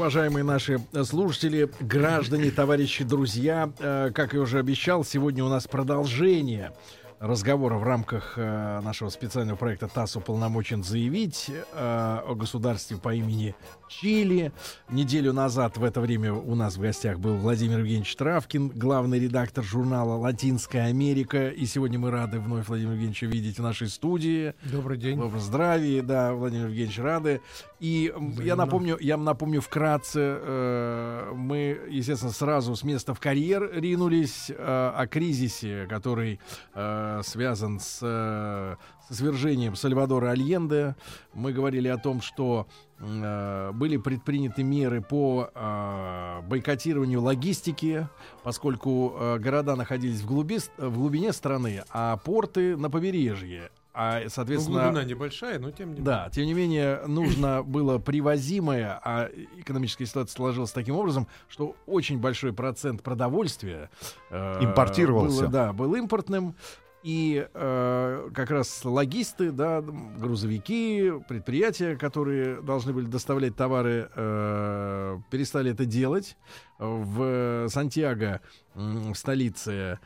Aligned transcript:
Уважаемые 0.00 0.44
наши 0.44 0.80
слушатели, 1.04 1.70
граждане, 1.78 2.50
товарищи, 2.50 3.04
друзья, 3.04 3.70
э, 3.78 4.10
как 4.14 4.32
я 4.32 4.40
уже 4.40 4.58
обещал, 4.58 5.04
сегодня 5.04 5.44
у 5.44 5.50
нас 5.50 5.68
продолжение 5.68 6.72
разговора 7.20 7.76
в 7.76 7.84
рамках 7.84 8.32
э, 8.36 8.80
нашего 8.80 9.10
специального 9.10 9.58
проекта 9.58 9.88
ТАСС 9.88 10.16
уполномочен 10.16 10.82
заявить 10.82 11.50
э, 11.50 11.60
о 11.74 12.34
государстве 12.34 12.96
по 12.96 13.14
имени 13.14 13.54
Чили. 13.90 14.52
Неделю 14.88 15.34
назад 15.34 15.76
в 15.76 15.84
это 15.84 16.00
время 16.00 16.32
у 16.32 16.54
нас 16.54 16.76
в 16.76 16.80
гостях 16.80 17.18
был 17.18 17.36
Владимир 17.36 17.80
Евгеньевич 17.80 18.16
Травкин, 18.16 18.70
главный 18.70 19.20
редактор 19.20 19.62
журнала 19.62 20.14
«Латинская 20.14 20.86
Америка». 20.86 21.48
И 21.48 21.66
сегодня 21.66 21.98
мы 21.98 22.10
рады 22.10 22.40
вновь 22.40 22.68
Владимира 22.68 22.94
Евгеньевича 22.94 23.26
видеть 23.26 23.58
в 23.58 23.62
нашей 23.62 23.88
студии. 23.88 24.54
Добрый 24.62 24.96
день. 24.96 25.16
Доброго 25.16 25.40
здравия, 25.40 26.02
да, 26.02 26.32
Владимир 26.32 26.68
Евгеньевич, 26.68 26.98
рады. 26.98 27.42
И 27.80 28.12
м, 28.14 28.34
я 28.42 28.56
напомню, 28.56 28.98
я 29.00 29.16
напомню 29.16 29.62
вкратце, 29.62 30.20
э, 30.20 31.32
мы, 31.34 31.80
естественно, 31.88 32.30
сразу 32.30 32.76
с 32.76 32.84
места 32.84 33.14
в 33.14 33.20
карьер 33.20 33.70
ринулись 33.72 34.50
э, 34.50 34.54
о 34.54 35.06
кризисе, 35.06 35.86
который 35.88 36.40
э, 36.74 37.20
связан 37.24 37.80
с, 37.80 38.00
э, 38.02 38.76
с 39.08 39.16
свержением 39.16 39.76
Сальвадора 39.76 40.30
Альенде. 40.30 40.94
Мы 41.32 41.54
говорили 41.54 41.88
о 41.88 41.96
том, 41.96 42.20
что 42.20 42.66
э, 42.98 43.70
были 43.72 43.96
предприняты 43.96 44.62
меры 44.62 45.00
по 45.00 45.50
э, 45.54 46.40
бойкотированию 46.42 47.22
логистики, 47.22 48.06
поскольку 48.42 49.16
э, 49.18 49.38
города 49.38 49.74
находились 49.74 50.20
в, 50.20 50.26
глуби, 50.26 50.58
в 50.76 50.98
глубине 50.98 51.32
страны, 51.32 51.82
а 51.90 52.18
порты 52.18 52.76
на 52.76 52.90
побережье. 52.90 53.70
А, 53.92 54.20
Ну, 54.22 54.30
соответственно, 54.30 54.82
глубина 54.84 55.04
небольшая, 55.04 55.58
но 55.58 55.70
тем 55.70 55.88
не 55.88 55.92
менее. 55.94 56.04
да, 56.04 56.30
тем 56.30 56.46
не 56.46 56.54
менее, 56.54 57.02
нужно 57.06 57.62
было 57.62 57.98
привозимое, 57.98 59.00
а 59.02 59.28
экономическая 59.56 60.06
ситуация 60.06 60.36
сложилась 60.36 60.70
таким 60.70 60.94
образом, 60.94 61.26
что 61.48 61.74
очень 61.86 62.18
большой 62.18 62.52
процент 62.52 63.02
продовольствия 63.02 63.90
э, 64.30 64.64
Импортировался. 64.64 65.42
было, 65.42 65.50
да, 65.50 65.72
был 65.72 65.94
импортным. 65.94 66.54
И 67.02 67.48
э, 67.54 68.28
как 68.34 68.50
раз 68.50 68.84
логисты, 68.84 69.52
да, 69.52 69.80
грузовики, 69.80 71.10
предприятия, 71.26 71.96
которые 71.96 72.60
должны 72.60 72.92
были 72.92 73.06
доставлять 73.06 73.56
товары, 73.56 74.10
э, 74.14 75.18
перестали 75.30 75.72
это 75.72 75.86
делать. 75.86 76.36
В 76.78 77.68
Сантьяго, 77.70 78.42
в 78.74 79.14
столице, 79.14 79.98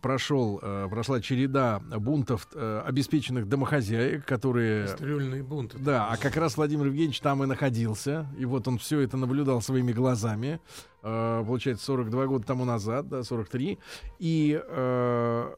прошел, 0.00 0.58
э, 0.62 0.88
прошла 0.90 1.20
череда 1.20 1.80
бунтов 1.80 2.48
э, 2.54 2.82
обеспеченных 2.86 3.48
домохозяек, 3.48 4.24
которые... 4.24 4.86
Кастрюльный 4.86 5.42
бунт. 5.42 5.74
Да, 5.78 6.08
а 6.10 6.16
как 6.16 6.36
раз 6.36 6.56
Владимир 6.56 6.86
Евгеньевич 6.86 7.20
там 7.20 7.42
и 7.44 7.46
находился. 7.46 8.26
И 8.38 8.44
вот 8.44 8.66
он 8.68 8.78
все 8.78 9.00
это 9.00 9.16
наблюдал 9.16 9.62
своими 9.62 9.92
глазами. 9.92 10.60
Э, 11.02 11.42
получается, 11.46 11.84
42 11.86 12.26
года 12.26 12.46
тому 12.46 12.64
назад, 12.64 13.08
да, 13.08 13.22
43. 13.22 13.78
И 14.18 14.60
э, 14.62 15.54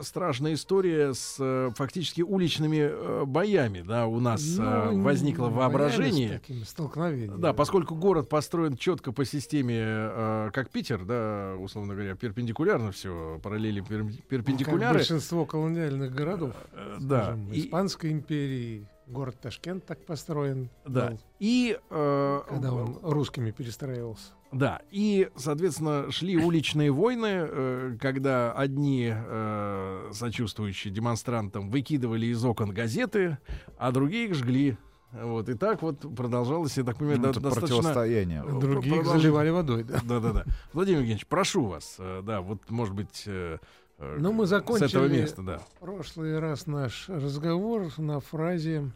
страшная 0.00 0.54
история 0.54 1.12
с 1.12 1.36
э, 1.38 1.70
фактически 1.76 2.22
уличными 2.22 2.78
э, 2.90 3.24
боями, 3.26 3.82
да, 3.86 4.06
у 4.06 4.20
нас 4.20 4.42
э, 4.58 4.88
Ну, 4.92 5.02
возникло 5.02 5.48
в 5.48 5.54
боями 5.56 5.72
воображении. 5.72 6.28
с 6.28 6.30
такими 6.32 6.62
столкновениями. 6.64 7.38
Да, 7.40 7.52
поскольку 7.52 7.94
город 7.94 8.28
построен 8.30 8.76
четко 8.76 9.12
по 9.12 9.24
системе, 9.26 9.76
э, 9.82 10.50
как 10.54 10.70
Питер, 10.70 11.04
да, 11.04 11.54
условно 11.58 11.94
говоря, 11.94 12.14
перпендикулярно 12.14 12.90
все, 12.92 13.38
параллели 13.42 13.82
пер- 13.82 14.04
Ну, 14.04 14.08
Как 14.10 14.24
перпендикуляры. 14.28 14.94
большинство 14.98 15.44
колониальных 15.44 16.14
городов. 16.14 16.54
Э, 16.72 16.96
да, 17.00 17.24
скажем, 17.24 17.52
и- 17.52 17.60
Испанской 17.60 18.12
империи. 18.12 18.86
Город 19.10 19.36
Ташкент 19.40 19.84
так 19.86 20.04
построен. 20.06 20.70
да. 20.86 21.08
был, 21.10 21.18
И 21.40 21.78
э, 21.90 22.40
Когда 22.48 22.72
он 22.72 22.98
русскими 23.02 23.50
перестраивался. 23.50 24.32
Да, 24.52 24.80
и, 24.90 25.28
соответственно, 25.36 26.10
шли 26.10 26.36
уличные 26.36 26.90
войны, 26.90 27.26
э, 27.30 27.96
когда 28.00 28.52
одни 28.52 29.12
э, 29.14 30.10
сочувствующие 30.12 30.92
демонстрантам 30.92 31.70
выкидывали 31.70 32.26
из 32.26 32.44
окон 32.44 32.70
газеты, 32.72 33.38
а 33.78 33.92
другие 33.92 34.26
их 34.26 34.34
жгли. 34.34 34.76
Вот, 35.12 35.48
и 35.48 35.54
так 35.54 35.82
вот 35.82 36.00
продолжалось, 36.14 36.76
я 36.78 36.84
так 36.84 36.96
понимаю, 36.96 37.18
Ну, 37.18 37.24
до- 37.24 37.30
это 37.30 37.40
достаточно... 37.40 37.76
противостояние. 37.78 38.44
Других 38.44 38.92
продолж- 38.92 39.18
заливали 39.20 39.50
водой. 39.50 39.82
Да. 39.84 40.00
Да-да-да. 40.04 40.44
Владимир 40.72 40.98
Евгеньевич, 41.00 41.26
прошу 41.26 41.66
вас, 41.66 41.96
э, 41.98 42.22
да, 42.24 42.40
вот, 42.40 42.70
может 42.70 42.94
быть, 42.94 43.24
э, 43.26 43.58
э, 43.98 44.16
Ну, 44.20 44.32
мы 44.32 44.46
с 44.46 44.52
этого 44.52 44.76
закончили 44.78 45.20
места, 45.20 45.42
да. 45.42 45.58
в 45.58 45.68
прошлый 45.80 46.38
раз 46.38 46.66
наш 46.68 47.08
разговор 47.08 47.88
на 47.98 48.20
фразе 48.20 48.90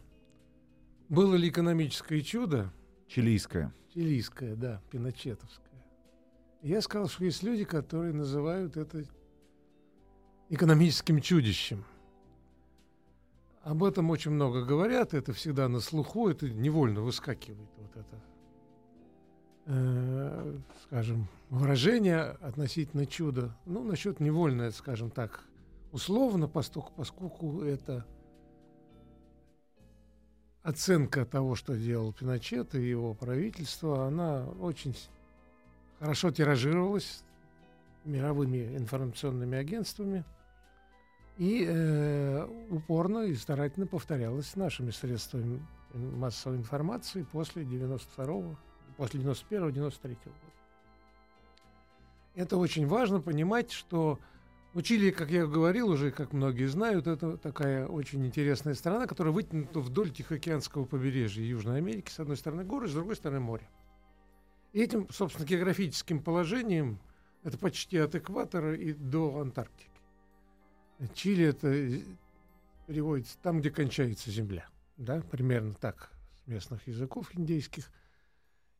«Было 1.09 1.35
ли 1.35 1.49
экономическое 1.49 2.21
чудо?» 2.21 2.71
Чилийское. 3.07 3.73
Чилийская, 3.93 4.55
да, 4.55 4.81
пиночетовская. 4.89 5.65
Я 6.61 6.81
сказал, 6.81 7.07
что 7.07 7.23
есть 7.23 7.43
люди, 7.43 7.63
которые 7.63 8.13
называют 8.13 8.75
это 8.75 9.05
экономическим 10.49 11.21
чудищем. 11.21 11.85
Об 13.63 13.83
этом 13.83 14.09
очень 14.09 14.31
много 14.31 14.63
говорят, 14.63 15.13
это 15.13 15.33
всегда 15.33 15.67
на 15.67 15.79
слуху, 15.79 16.29
это 16.29 16.49
невольно 16.49 17.01
выскакивает 17.01 17.69
вот 17.77 17.95
это, 17.95 18.23
э, 19.65 20.59
скажем, 20.83 21.27
выражение 21.49 22.21
относительно 22.41 23.05
чуда. 23.05 23.55
Ну, 23.65 23.83
насчет 23.83 24.19
невольно, 24.19 24.69
скажем 24.71 25.09
так, 25.09 25.43
условно, 25.91 26.47
поскольку, 26.47 26.91
поскольку 26.95 27.61
это 27.61 28.05
оценка 30.65 31.25
того, 31.25 31.55
что 31.55 31.77
делал 31.77 32.11
Пиночет 32.11 32.73
и 32.73 32.81
его 32.81 33.13
правительство, 33.13 34.07
она 34.07 34.45
очень 34.59 34.97
хорошо 35.99 36.31
тиражировалась 36.31 37.23
мировыми 38.03 38.75
информационными 38.75 39.57
агентствами 39.57 40.25
и 41.37 41.65
э, 41.67 42.47
упорно 42.69 43.25
и 43.25 43.35
старательно 43.35 43.85
повторялась 43.85 44.55
нашими 44.55 44.89
средствами 44.89 45.65
массовой 45.93 46.57
информации 46.57 47.23
после 47.31 47.63
92 47.63 48.55
после 48.97 49.19
91-93 49.21 50.07
года. 50.23 50.35
Это 52.33 52.57
очень 52.57 52.87
важно 52.87 53.21
понимать, 53.21 53.71
что 53.71 54.19
ну, 54.75 54.81
Чили, 54.81 55.09
как 55.09 55.31
я 55.31 55.47
говорил 55.47 55.87
уже, 55.87 56.11
как 56.11 56.33
многие 56.33 56.65
знают, 56.65 57.07
это 57.07 57.37
такая 57.37 57.87
очень 57.87 58.25
интересная 58.25 58.73
страна, 58.73 59.07
которая 59.07 59.33
вытянута 59.33 59.79
вдоль 59.79 60.11
Тихоокеанского 60.11 60.83
побережья 60.83 61.45
Южной 61.45 61.77
Америки. 61.77 62.11
С 62.11 62.19
одной 62.19 62.35
стороны 62.35 62.65
горы, 62.65 62.89
с 62.89 62.93
другой 62.93 63.15
стороны 63.15 63.39
море. 63.39 63.69
И 64.73 64.81
этим, 64.81 65.07
собственно, 65.09 65.47
географическим 65.47 66.21
положением 66.21 66.99
это 67.45 67.57
почти 67.57 67.97
от 67.99 68.15
экватора 68.15 68.75
и 68.75 68.91
до 68.91 69.39
Антарктики. 69.39 69.89
Чили 71.13 71.45
это 71.45 71.69
э, 71.69 72.01
переводится 72.85 73.37
там, 73.37 73.61
где 73.61 73.71
кончается 73.71 74.29
земля. 74.29 74.67
Да, 74.97 75.21
примерно 75.21 75.73
так 75.75 76.11
с 76.43 76.47
местных 76.47 76.85
языков 76.85 77.29
индейских. 77.33 77.89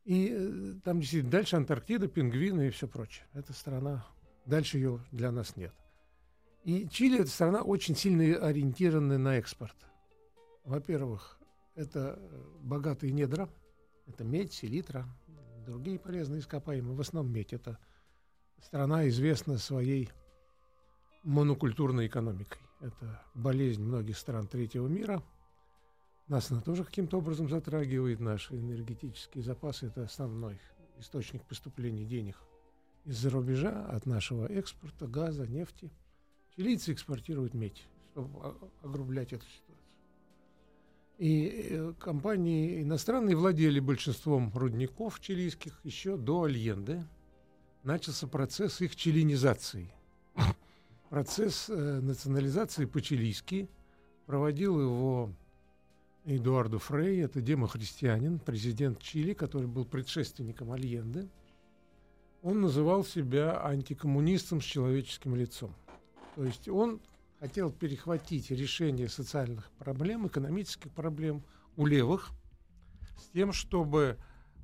И 0.04 0.28
э, 0.30 0.74
там 0.84 1.00
действительно 1.00 1.32
дальше 1.32 1.56
Антарктида, 1.56 2.08
пингвины 2.08 2.66
и 2.68 2.70
все 2.70 2.86
прочее. 2.86 3.26
Эта 3.32 3.54
страна, 3.54 4.04
дальше 4.44 4.76
ее 4.76 5.00
для 5.10 5.32
нас 5.32 5.56
нет. 5.56 5.72
И 6.66 6.88
Чили 6.88 7.20
это 7.20 7.30
страна 7.30 7.62
очень 7.62 7.94
сильно 7.94 8.24
ориентированная 8.44 9.18
на 9.18 9.38
экспорт. 9.38 9.76
Во-первых, 10.64 11.38
это 11.76 12.18
э, 12.18 12.44
богатые 12.58 13.12
недра, 13.12 13.48
это 14.08 14.24
медь, 14.24 14.52
селитра, 14.52 15.06
другие 15.64 16.00
полезные 16.00 16.40
ископаемые. 16.40 16.96
В 16.96 17.00
основном 17.00 17.32
медь. 17.32 17.52
Это 17.52 17.78
страна 18.60 19.06
известна 19.06 19.58
своей 19.58 20.10
монокультурной 21.22 22.08
экономикой. 22.08 22.58
Это 22.80 23.22
болезнь 23.32 23.84
многих 23.84 24.18
стран 24.18 24.48
третьего 24.48 24.88
мира. 24.88 25.22
Нас 26.26 26.50
она 26.50 26.62
тоже 26.62 26.82
каким-то 26.82 27.18
образом 27.18 27.48
затрагивает. 27.48 28.18
Наши 28.18 28.56
энергетические 28.58 29.44
запасы– 29.44 29.86
это 29.88 30.02
основной 30.02 30.58
источник 30.98 31.44
поступления 31.44 32.06
денег 32.06 32.36
из-за 33.04 33.30
рубежа 33.30 33.86
от 33.86 34.04
нашего 34.04 34.46
экспорта, 34.46 35.06
газа, 35.06 35.46
нефти. 35.46 35.92
Чилийцы 36.56 36.92
экспортируют 36.92 37.54
медь, 37.54 37.86
чтобы 38.12 38.54
огрублять 38.82 39.32
эту 39.32 39.44
ситуацию. 39.44 39.76
И 41.18 41.68
э, 41.70 41.92
компании 41.98 42.82
иностранные 42.82 43.36
владели 43.36 43.80
большинством 43.80 44.50
рудников 44.54 45.20
чилийских 45.20 45.80
еще 45.84 46.16
до 46.16 46.44
Альенде. 46.44 47.06
Начался 47.82 48.26
процесс 48.26 48.80
их 48.80 48.96
чилинизации. 48.96 49.90
процесс 51.10 51.68
э, 51.68 52.00
национализации 52.00 52.84
по-чилийски. 52.84 53.68
Проводил 54.26 54.80
его 54.80 55.32
Эдуардо 56.24 56.78
Фрей, 56.78 57.22
это 57.22 57.40
демохристианин, 57.40 58.38
президент 58.40 58.98
Чили, 59.00 59.32
который 59.32 59.68
был 59.68 59.84
предшественником 59.84 60.72
Альенде. 60.72 61.28
Он 62.42 62.60
называл 62.60 63.04
себя 63.04 63.64
антикоммунистом 63.64 64.60
с 64.60 64.64
человеческим 64.64 65.36
лицом. 65.36 65.74
То 66.36 66.44
есть 66.44 66.68
он 66.68 67.00
хотел 67.40 67.72
перехватить 67.72 68.50
решение 68.50 69.08
социальных 69.08 69.70
проблем, 69.78 70.26
экономических 70.26 70.90
проблем 70.92 71.42
у 71.76 71.86
левых, 71.86 72.30
с 73.18 73.30
тем, 73.30 73.52
чтобы 73.52 74.18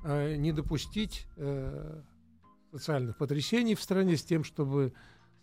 э, 0.05 0.37
не 0.37 0.53
допустить 0.53 1.27
э, 1.37 2.03
социальных 2.71 3.17
потрясений 3.17 3.75
в 3.75 3.83
стране, 3.83 4.19
с 4.19 4.23
тем, 4.23 4.45
чтобы 4.45 4.93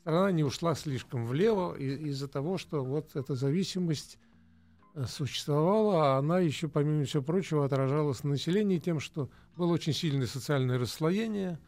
страна 0.02 0.32
не 0.32 0.44
ушла 0.44 0.76
слишком 0.76 1.26
влево 1.26 1.76
из- 1.76 2.18
за 2.18 2.28
того, 2.28 2.60
что 2.60 2.84
вот 2.84 3.16
эта 3.16 3.34
зависимость 3.34 4.20
э, 4.94 5.06
существовала, 5.06 6.16
а 6.16 6.18
она 6.20 6.40
еще, 6.40 6.68
помимо 6.68 7.06
всего 7.06 7.24
прочего, 7.24 7.66
отражалась 7.66 8.24
на 8.24 8.32
населении 8.32 8.78
тем, 8.78 9.00
что 9.00 9.32
было 9.58 9.74
очень 9.74 9.94
сильное 9.94 10.28
социальное 10.28 10.78
расслоение, 10.78 11.60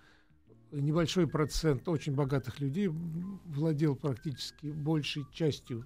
небольшой 0.72 1.28
процент 1.28 1.88
очень 1.88 2.14
богатых 2.14 2.60
людей 2.60 2.88
владел 2.88 3.96
практически 3.96 4.68
большей 4.68 5.26
частью 5.34 5.86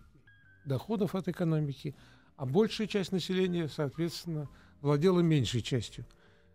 доходов 0.65 1.15
от 1.15 1.27
экономики, 1.27 1.95
а 2.35 2.45
большая 2.45 2.87
часть 2.87 3.11
населения, 3.11 3.67
соответственно, 3.67 4.49
владела 4.81 5.21
меньшей 5.21 5.61
частью. 5.61 6.05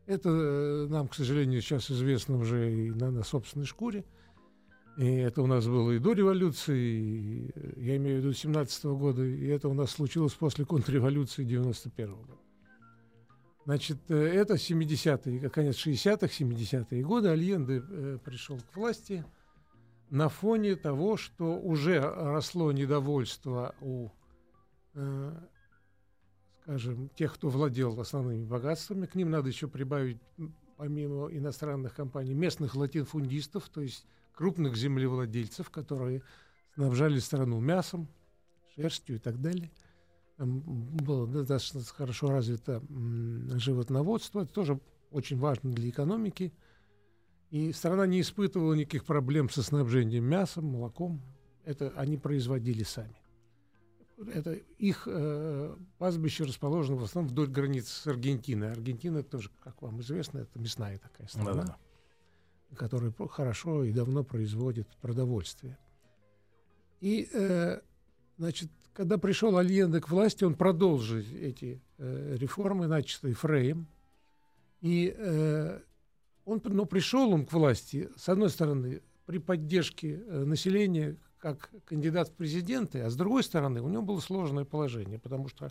Это 0.07 0.29
э, 0.29 0.87
нам, 0.89 1.09
к 1.09 1.15
сожалению, 1.15 1.61
сейчас 1.61 1.91
известно 1.91 2.39
уже 2.39 2.73
и 2.73 2.91
на, 2.91 3.11
на 3.11 3.23
собственной 3.23 3.67
шкуре. 3.67 4.05
И 4.97 5.07
это 5.07 5.43
у 5.43 5.47
нас 5.47 5.67
было 5.67 5.93
и 5.93 5.99
до 5.99 6.13
революции, 6.13 6.79
и, 6.79 7.51
э, 7.55 7.73
я 7.77 7.97
имею 7.97 8.19
в 8.19 8.25
виду 8.25 8.33
17 8.33 8.85
года, 8.87 9.25
и 9.25 9.47
это 9.47 9.69
у 9.69 9.75
нас 9.75 9.93
случилось 9.93 10.35
после 10.35 10.65
контрреволюции 10.65 11.45
91 11.45 12.15
года. 12.15 12.50
Значит, 13.71 13.99
э, 14.09 14.17
это 14.17 14.55
70-е, 14.55 15.49
конец 15.49 15.77
60-х, 15.77 16.27
70-е 16.27 17.05
годы. 17.05 17.29
Альенде 17.29 17.81
э, 17.89 18.19
пришел 18.25 18.59
к 18.59 18.77
власти 18.77 19.25
на 20.11 20.29
фоне 20.29 20.75
того, 20.75 21.17
что 21.17 21.57
уже 21.57 22.01
росло 22.01 22.73
недовольство 22.73 23.77
у, 23.81 24.09
э, 24.95 25.33
скажем, 26.63 27.11
тех, 27.11 27.33
кто 27.33 27.49
владел 27.49 28.01
основными 28.01 28.45
богатствами. 28.45 29.07
К 29.07 29.15
ним 29.15 29.31
надо 29.31 29.47
еще 29.51 29.69
прибавить, 29.69 30.19
помимо 30.77 31.31
иностранных 31.31 31.95
компаний, 31.95 32.35
местных 32.35 32.75
латинфундистов, 32.75 33.69
то 33.69 33.83
есть 33.83 34.05
крупных 34.35 34.75
землевладельцев, 34.75 35.71
которые 35.71 36.25
снабжали 36.75 37.21
страну 37.21 37.61
мясом, 37.61 38.09
шерстью 38.75 39.15
и 39.15 39.19
так 39.21 39.41
далее– 39.41 39.71
было 40.47 41.27
достаточно 41.27 41.83
хорошо 41.83 42.31
развито 42.31 42.83
животноводство, 43.57 44.43
это 44.43 44.53
тоже 44.53 44.81
очень 45.11 45.39
важно 45.39 45.73
для 45.73 45.89
экономики. 45.89 46.53
И 47.51 47.73
страна 47.73 48.07
не 48.07 48.21
испытывала 48.21 48.75
никаких 48.75 49.05
проблем 49.05 49.51
со 49.51 49.63
снабжением 49.63 50.25
мясом, 50.25 50.67
молоком. 50.67 51.21
Это 51.65 51.93
они 51.97 52.17
производили 52.17 52.85
сами. 52.85 53.17
Это 54.35 54.53
их 54.53 55.09
э, 55.11 55.77
пастбище 55.99 56.45
расположено 56.45 56.97
в 56.97 57.05
основном 57.05 57.33
вдоль 57.33 57.49
границ 57.49 57.89
с 57.89 58.07
Аргентиной. 58.07 58.71
Аргентина 58.71 59.23
тоже, 59.23 59.51
как 59.61 59.81
вам 59.83 60.01
известно, 60.03 60.41
это 60.41 60.59
мясная 60.59 60.99
такая 60.99 61.27
страна, 61.27 61.55
Да-да-да. 61.55 62.77
которая 62.77 63.13
хорошо 63.29 63.83
и 63.83 63.93
давно 63.93 64.23
производит 64.23 64.89
продовольствие. 65.01 65.79
И, 67.01 67.29
э, 67.33 67.81
значит, 68.37 68.71
когда 68.93 69.19
пришел 69.19 69.57
Альенде 69.57 70.01
к 70.01 70.09
власти, 70.11 70.45
он 70.45 70.55
продолжил 70.55 71.19
эти 71.19 71.81
э, 71.99 72.37
реформы, 72.39 72.87
начатые 72.87 73.35
Фреем. 73.35 73.87
И 74.81 75.15
э, 75.17 75.81
он, 76.45 76.61
но 76.65 76.85
пришел 76.85 77.33
он 77.33 77.47
к 77.47 77.53
власти, 77.53 78.11
с 78.17 78.29
одной 78.29 78.51
стороны, 78.51 79.03
при 79.27 79.39
поддержке 79.39 80.23
э, 80.27 80.45
населения 80.45 81.17
как 81.39 81.71
кандидат 81.85 82.29
в 82.29 82.35
президенты, 82.35 83.01
а 83.01 83.11
с 83.11 83.17
другой 83.17 83.43
стороны, 83.43 83.81
у 83.81 83.89
него 83.89 84.03
было 84.03 84.21
сложное 84.21 84.65
положение, 84.65 85.19
потому 85.19 85.49
что 85.49 85.67
э, 85.67 85.71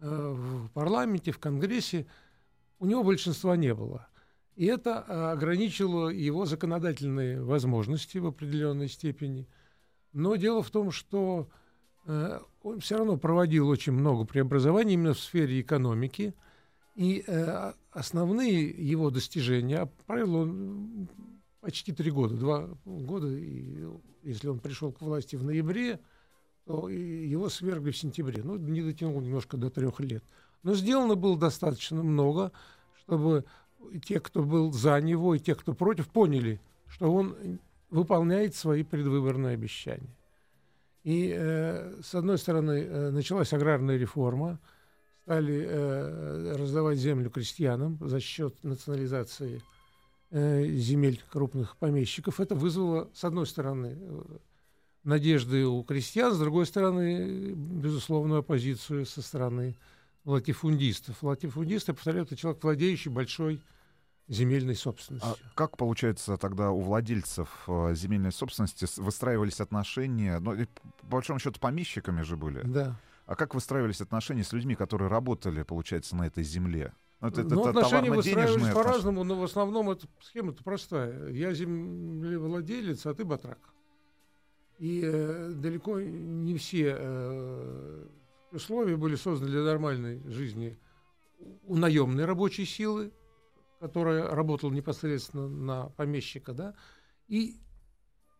в 0.00 0.68
парламенте, 0.70 1.32
в 1.32 1.38
Конгрессе 1.38 2.06
у 2.78 2.86
него 2.86 3.02
большинства 3.02 3.56
не 3.56 3.74
было. 3.74 4.08
И 4.56 4.66
это 4.66 5.04
э, 5.06 5.30
ограничило 5.32 6.08
его 6.08 6.44
законодательные 6.44 7.42
возможности 7.42 8.18
в 8.18 8.26
определенной 8.26 8.88
степени. 8.88 9.48
Но 10.12 10.36
дело 10.36 10.62
в 10.62 10.70
том, 10.70 10.90
что 10.90 11.48
он 12.62 12.80
все 12.80 12.98
равно 12.98 13.16
проводил 13.16 13.68
очень 13.68 13.92
много 13.92 14.24
преобразований 14.24 14.94
именно 14.94 15.14
в 15.14 15.20
сфере 15.20 15.60
экономики. 15.60 16.34
И 16.94 17.24
э, 17.26 17.72
основные 17.92 18.68
его 18.68 19.10
достижения, 19.10 19.90
правил 20.06 20.36
он 20.36 21.08
почти 21.60 21.92
три 21.92 22.10
года, 22.10 22.36
два 22.36 22.68
года, 22.84 23.28
и 23.28 23.86
если 24.22 24.48
он 24.48 24.58
пришел 24.58 24.92
к 24.92 25.00
власти 25.00 25.36
в 25.36 25.44
ноябре, 25.44 26.00
то 26.66 26.88
его 26.88 27.48
свергли 27.48 27.90
в 27.90 27.96
сентябре. 27.96 28.42
Ну, 28.42 28.56
не 28.56 28.82
дотянул 28.82 29.20
немножко 29.20 29.56
до 29.56 29.70
трех 29.70 30.00
лет. 30.00 30.24
Но 30.62 30.74
сделано 30.74 31.14
было 31.14 31.38
достаточно 31.38 32.02
много, 32.02 32.52
чтобы 32.98 33.44
те, 34.04 34.20
кто 34.20 34.42
был 34.42 34.72
за 34.72 35.00
него, 35.00 35.34
и 35.34 35.38
те, 35.38 35.54
кто 35.54 35.74
против, 35.74 36.08
поняли, 36.08 36.60
что 36.86 37.12
он 37.12 37.60
выполняет 37.88 38.54
свои 38.54 38.82
предвыборные 38.82 39.54
обещания. 39.54 40.14
И, 41.02 41.32
э, 41.34 42.00
с 42.02 42.14
одной 42.14 42.38
стороны, 42.38 42.84
э, 42.84 43.10
началась 43.10 43.52
аграрная 43.52 43.96
реформа, 43.96 44.58
стали 45.22 45.64
э, 45.64 46.56
раздавать 46.56 46.98
землю 46.98 47.30
крестьянам 47.30 47.98
за 48.00 48.18
счет 48.18 48.62
национализации 48.64 49.62
э, 50.30 50.66
земель 50.72 51.22
крупных 51.30 51.76
помещиков. 51.76 52.40
Это 52.40 52.54
вызвало, 52.54 53.08
с 53.14 53.22
одной 53.24 53.46
стороны, 53.46 53.96
э, 53.96 54.22
надежды 55.04 55.64
у 55.66 55.82
крестьян, 55.84 56.34
с 56.34 56.38
другой 56.38 56.66
стороны, 56.66 57.52
безусловную 57.52 58.40
оппозицию 58.40 59.06
со 59.06 59.22
стороны 59.22 59.76
латифундистов. 60.24 61.22
Латифундисты, 61.22 61.94
повторяю, 61.94 62.24
это 62.24 62.36
человек, 62.36 62.62
владеющий 62.62 63.10
большой 63.10 63.60
земельной 64.30 64.76
собственностью. 64.76 65.30
А 65.30 65.54
как, 65.54 65.76
получается, 65.76 66.36
тогда 66.36 66.70
у 66.70 66.80
владельцев 66.80 67.48
э, 67.66 67.94
земельной 67.94 68.32
собственности 68.32 68.86
выстраивались 69.00 69.60
отношения? 69.60 70.38
Ну, 70.38 70.56
по 71.00 71.06
большому 71.06 71.40
счету, 71.40 71.58
помещиками 71.60 72.22
же 72.22 72.36
были. 72.36 72.62
Да. 72.62 72.96
А 73.26 73.34
как 73.34 73.54
выстраивались 73.54 74.00
отношения 74.00 74.44
с 74.44 74.52
людьми, 74.52 74.76
которые 74.76 75.08
работали, 75.08 75.62
получается, 75.64 76.16
на 76.16 76.26
этой 76.26 76.44
земле? 76.44 76.94
Ну, 77.20 77.28
это, 77.28 77.42
ну, 77.42 77.60
это 77.68 77.80
отношения 77.80 78.10
выстраивались 78.10 78.72
по-разному, 78.72 79.24
но 79.24 79.38
в 79.38 79.42
основном 79.42 79.90
эта 79.90 80.06
схема-то 80.20 80.62
простая. 80.62 81.28
Я 81.30 81.52
землевладелец, 81.52 83.04
а 83.06 83.14
ты 83.14 83.24
батрак. 83.24 83.58
И 84.78 85.02
э, 85.04 85.52
далеко 85.56 86.00
не 86.00 86.56
все 86.56 86.96
э, 86.98 88.06
условия 88.52 88.96
были 88.96 89.16
созданы 89.16 89.50
для 89.50 89.62
нормальной 89.62 90.22
жизни 90.30 90.78
у 91.64 91.76
наемной 91.76 92.24
рабочей 92.24 92.64
силы, 92.64 93.12
который 93.80 94.26
работал 94.28 94.70
непосредственно 94.70 95.48
на 95.48 95.86
помещика, 95.88 96.52
да, 96.52 96.74
и 97.26 97.56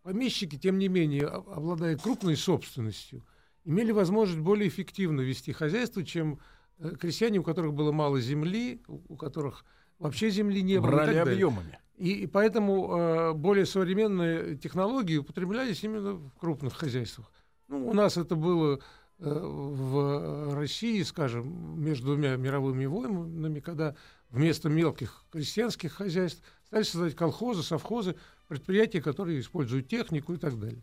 помещики, 0.02 0.56
тем 0.56 0.78
не 0.78 0.88
менее, 0.88 1.26
обладая 1.26 1.96
крупной 1.96 2.36
собственностью, 2.36 3.24
имели 3.64 3.90
возможность 3.90 4.40
более 4.40 4.68
эффективно 4.68 5.22
вести 5.22 5.52
хозяйство, 5.52 6.04
чем 6.04 6.40
э, 6.78 6.94
крестьяне, 6.96 7.38
у 7.38 7.42
которых 7.42 7.72
было 7.72 7.90
мало 7.90 8.20
земли, 8.20 8.82
у 8.86 9.16
которых 9.16 9.64
вообще 9.98 10.30
земли 10.30 10.62
не 10.62 10.78
было. 10.78 10.90
Брали 10.90 11.16
объемами. 11.16 11.78
И, 11.96 12.22
и 12.22 12.26
поэтому 12.26 12.96
э, 12.96 13.32
более 13.32 13.66
современные 13.66 14.56
технологии 14.56 15.18
употреблялись 15.18 15.82
именно 15.84 16.14
в 16.14 16.30
крупных 16.38 16.74
хозяйствах. 16.74 17.32
Ну, 17.68 17.88
у 17.88 17.92
нас 17.94 18.16
это 18.16 18.34
было 18.34 18.80
э, 19.18 19.24
в 19.24 20.54
России, 20.54 21.02
скажем, 21.02 21.82
между 21.82 22.06
двумя 22.06 22.36
мировыми 22.36 22.86
войнами, 22.86 23.60
когда 23.60 23.94
вместо 24.30 24.68
мелких 24.68 25.24
крестьянских 25.30 25.92
хозяйств 25.92 26.42
стали 26.66 26.82
создать 26.82 27.16
колхозы, 27.16 27.62
совхозы, 27.62 28.16
предприятия, 28.48 29.00
которые 29.00 29.40
используют 29.40 29.88
технику 29.88 30.34
и 30.34 30.36
так 30.36 30.58
далее. 30.58 30.82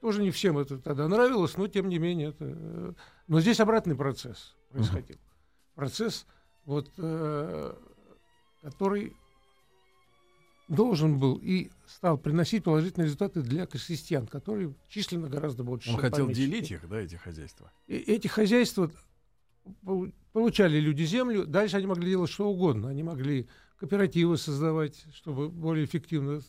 Тоже 0.00 0.22
не 0.22 0.30
всем 0.30 0.58
это 0.58 0.78
тогда 0.78 1.08
нравилось, 1.08 1.56
но 1.56 1.68
тем 1.68 1.88
не 1.88 1.98
менее 1.98 2.28
это... 2.28 2.44
Э, 2.44 2.92
но 3.28 3.40
здесь 3.40 3.60
обратный 3.60 3.96
процесс 3.96 4.54
происходил. 4.70 5.16
Uh-huh. 5.16 5.74
Процесс, 5.74 6.26
вот, 6.64 6.90
э, 6.98 7.74
который 8.62 9.16
должен 10.68 11.18
был 11.18 11.38
и 11.42 11.70
стал 11.86 12.18
приносить 12.18 12.64
положительные 12.64 13.06
результаты 13.06 13.40
для 13.40 13.66
крестьян, 13.66 14.26
которые 14.26 14.74
численно 14.88 15.28
гораздо 15.28 15.62
больше. 15.64 15.90
Он 15.90 15.96
хотел 15.96 16.26
помещики. 16.26 16.46
делить 16.46 16.70
их, 16.70 16.88
да, 16.88 17.00
эти 17.00 17.14
хозяйства? 17.14 17.70
И 17.86 17.96
эти 17.96 18.26
хозяйства 18.26 18.90
получали 20.32 20.78
люди 20.78 21.04
землю, 21.04 21.46
дальше 21.46 21.76
они 21.76 21.86
могли 21.86 22.10
делать 22.10 22.30
что 22.30 22.48
угодно. 22.48 22.88
Они 22.88 23.02
могли 23.02 23.48
кооперативы 23.78 24.36
создавать, 24.36 25.04
чтобы 25.12 25.48
более 25.48 25.84
эффективно 25.84 26.40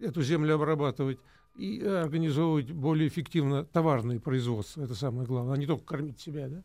эту 0.00 0.22
землю 0.22 0.54
обрабатывать. 0.54 1.18
и 1.56 1.82
организовывать 1.82 2.70
более 2.72 3.08
эффективно 3.08 3.64
товарное 3.64 4.18
производство, 4.18 4.82
это 4.82 4.94
самое 4.94 5.26
главное, 5.26 5.54
а 5.54 5.56
не 5.58 5.66
только 5.66 5.84
кормить 5.84 6.18
себя, 6.18 6.48
да, 6.48 6.62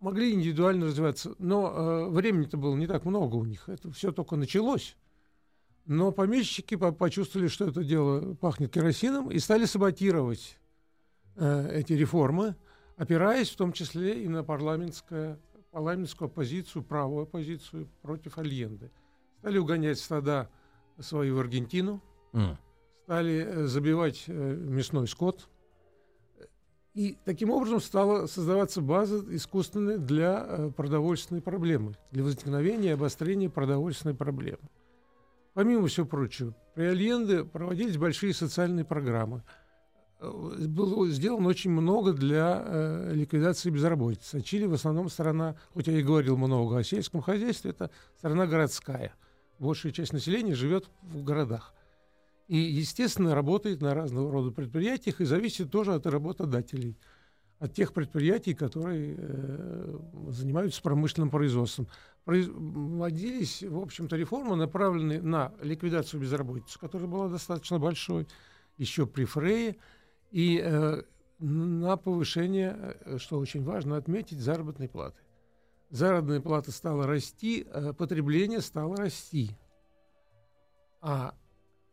могли 0.00 0.32
индивидуально 0.32 0.86
развиваться. 0.86 1.34
Но 1.38 1.72
э, 1.72 2.08
времени-то 2.10 2.56
было 2.56 2.76
не 2.76 2.86
так 2.86 3.04
много 3.04 3.36
у 3.36 3.44
них. 3.44 3.68
Это 3.68 3.90
все 3.90 4.12
только 4.12 4.36
началось. 4.36 4.96
Но 5.86 6.10
помещики 6.12 6.74
по 6.74 6.92
почувствовали, 6.92 7.48
что 7.48 7.68
это 7.68 7.84
дело 7.84 8.34
пахнет 8.34 8.72
керосином, 8.72 9.30
и 9.30 9.38
стали 9.38 9.64
саботировать 9.64 10.58
э, 11.36 11.70
эти 11.80 11.92
реформы, 11.92 12.56
опираясь 12.96 13.50
в 13.50 13.56
том 13.56 13.72
числе 13.72 14.22
и 14.22 14.28
на 14.28 14.42
парламентское, 14.42 15.38
парламентскую 15.70 16.26
оппозицию, 16.26 16.82
правую 16.82 17.24
оппозицию 17.24 17.88
против 18.02 18.38
Альенды. 18.38 18.90
Стали 19.38 19.58
угонять 19.58 19.98
стада 19.98 20.48
свои 20.98 21.30
в 21.30 21.38
Аргентину, 21.38 22.02
mm. 22.32 22.56
стали 23.04 23.46
э, 23.46 23.66
забивать 23.66 24.24
э, 24.26 24.32
мясной 24.32 25.06
скот. 25.06 25.48
И 26.94 27.18
таким 27.26 27.50
образом 27.50 27.80
стала 27.80 28.26
создаваться 28.26 28.80
база 28.80 29.22
искусственная 29.34 29.98
для 29.98 30.46
э, 30.48 30.70
продовольственной 30.74 31.42
проблемы, 31.42 31.94
для 32.10 32.24
возникновения 32.24 32.88
и 32.88 32.92
обострения 32.92 33.50
продовольственной 33.50 34.14
проблемы. 34.14 34.70
Помимо 35.52 35.86
всего 35.88 36.06
прочего, 36.06 36.54
при 36.74 36.84
Альенде 36.84 37.44
проводились 37.44 37.98
большие 37.98 38.32
социальные 38.32 38.86
программы. 38.86 39.42
Э, 40.20 40.66
было 40.66 41.08
сделано 41.08 41.48
очень 41.48 41.70
много 41.70 42.12
для 42.12 42.62
э, 42.64 43.12
ликвидации 43.14 43.70
безработицы. 43.70 44.40
Чили 44.40 44.66
в 44.66 44.74
основном 44.74 45.08
страна, 45.08 45.56
хоть 45.72 45.86
я 45.86 45.98
и 45.98 46.02
говорил 46.02 46.36
много 46.36 46.78
о 46.78 46.84
сельском 46.84 47.20
хозяйстве, 47.22 47.70
это 47.70 47.90
страна 48.18 48.46
городская. 48.46 49.14
Большая 49.58 49.92
часть 49.92 50.12
населения 50.12 50.54
живет 50.54 50.88
в 51.02 51.22
городах. 51.22 51.72
И, 52.48 52.56
естественно, 52.56 53.34
работает 53.34 53.80
на 53.80 53.94
разного 53.94 54.30
рода 54.30 54.50
предприятиях 54.50 55.20
и 55.20 55.24
зависит 55.24 55.70
тоже 55.70 55.94
от 55.94 56.06
работодателей– 56.06 56.98
от 57.58 57.72
тех 57.72 57.92
предприятий, 57.92 58.54
которые 58.54 59.14
э, 59.16 59.98
занимаются 60.28 60.82
промышленным 60.82 61.30
производством. 61.30 61.88
Производились, 62.24 63.62
в 63.62 63.78
общем-то, 63.78 64.16
реформы, 64.16 64.56
направленные 64.56 65.22
на 65.22 65.52
ликвидацию 65.62 66.20
безработицы, 66.20 66.78
которая 66.78 67.08
была 67.08 67.28
достаточно 67.28 67.78
большой 67.78 68.26
еще 68.76 69.06
при 69.06 69.24
Фрее, 69.24 69.76
и 70.36 70.60
э, 70.62 71.02
на 71.38 71.96
повышение, 71.96 72.76
э, 72.76 73.16
что 73.16 73.38
очень 73.38 73.64
важно 73.64 73.96
отметить, 73.96 74.38
заработной 74.38 74.86
платы. 74.86 75.16
Заработная 75.88 76.42
плата 76.42 76.72
стала 76.72 77.06
расти, 77.06 77.66
э, 77.66 77.94
потребление 77.94 78.60
стало 78.60 78.96
расти, 78.96 79.56
а 81.00 81.34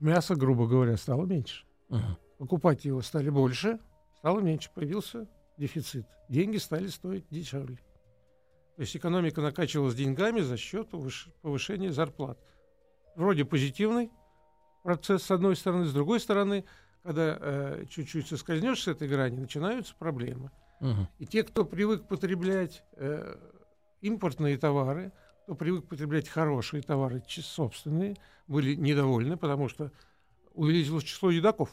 мясо, 0.01 0.35
грубо 0.35 0.67
говоря, 0.67 0.97
стало 0.97 1.25
меньше. 1.25 1.65
Uh-huh. 1.88 2.17
Покупать 2.38 2.83
его 2.83 3.01
стали 3.01 3.29
больше, 3.29 3.79
стало 4.17 4.41
меньше, 4.41 4.69
появился 4.75 5.25
дефицит. 5.57 6.05
Деньги 6.27 6.57
стали 6.57 6.88
стоить 6.88 7.25
дешевле. 7.29 7.77
То 8.75 8.81
есть 8.81 8.97
экономика 8.97 9.39
накачивалась 9.39 9.95
деньгами 9.95 10.41
за 10.41 10.57
счет 10.57 10.89
повышения 11.41 11.93
зарплат. 11.93 12.38
Вроде 13.15 13.45
позитивный 13.45 14.12
процесс 14.83 15.23
с 15.23 15.31
одной 15.31 15.55
стороны, 15.55 15.85
с 15.85 15.93
другой 15.93 16.19
стороны, 16.19 16.65
когда 17.03 17.38
э, 17.39 17.86
чуть-чуть 17.89 18.27
соскользнешь 18.27 18.83
с 18.83 18.88
этой 18.88 19.07
грани, 19.07 19.38
начинаются 19.38 19.93
проблемы. 19.95 20.51
Угу. 20.79 21.07
И 21.19 21.25
те, 21.25 21.43
кто 21.43 21.65
привык 21.65 22.07
потреблять 22.07 22.83
э, 22.93 23.36
импортные 24.01 24.57
товары, 24.57 25.12
кто 25.43 25.55
привык 25.55 25.88
потреблять 25.88 26.29
хорошие 26.29 26.81
товары, 26.81 27.22
собственные, 27.27 28.15
были 28.48 28.75
недовольны, 28.75 29.38
потому 29.38 29.67
что 29.67 29.91
увеличилось 30.53 31.03
число 31.03 31.29
едоков. 31.29 31.69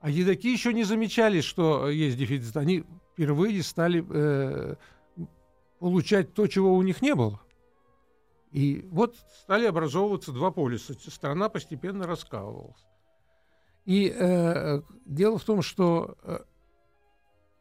А 0.00 0.10
едоки 0.10 0.50
еще 0.52 0.72
не 0.72 0.84
замечали, 0.84 1.40
что 1.40 1.88
есть 1.88 2.16
дефицит. 2.16 2.56
Они 2.56 2.84
впервые 3.12 3.62
стали 3.62 4.04
э, 4.08 4.76
получать 5.78 6.34
то, 6.34 6.46
чего 6.46 6.74
у 6.74 6.82
них 6.82 7.02
не 7.02 7.14
было. 7.14 7.40
И 8.50 8.86
вот 8.90 9.16
стали 9.42 9.66
образовываться 9.66 10.32
два 10.32 10.50
полюса. 10.50 10.94
Страна 10.94 11.48
постепенно 11.48 12.06
раскалывалась. 12.06 12.84
И 13.88 14.14
э, 14.14 14.82
дело 15.06 15.38
в 15.38 15.44
том, 15.44 15.62
что 15.62 16.18
э, 16.22 16.40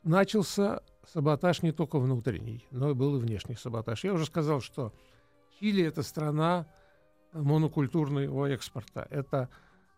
начался 0.04 0.82
саботаж 1.06 1.62
не 1.62 1.72
только 1.72 2.00
внутренний, 2.00 2.68
но 2.70 2.90
и 2.90 2.94
был 2.94 3.16
и 3.16 3.20
внешний 3.20 3.56
саботаж. 3.56 4.04
Я 4.04 4.12
уже 4.12 4.26
сказал, 4.26 4.60
что 4.60 4.92
Чили 5.58 5.86
это 5.86 6.04
страна 6.04 6.68
монокультурного 7.32 8.48
экспорта. 8.48 9.08
Это 9.10 9.48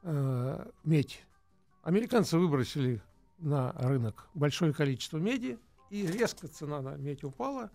э, 0.04 0.66
медь, 0.84 1.26
Американцы 1.82 2.38
выбросили 2.38 3.02
на 3.40 3.72
рынок 3.72 4.30
большое 4.36 4.72
количество 4.72 5.18
меди, 5.18 5.58
и 5.90 6.06
резко 6.06 6.48
цена 6.48 6.80
на 6.84 6.96
медь 6.96 7.24
упала. 7.24 7.72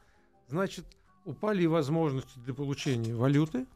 Значит, 0.47 0.85
упали 1.25 1.65
и 1.65 1.67
возможности 1.67 2.39
для 2.39 2.55
получения 2.55 3.17
валюты 3.17 3.67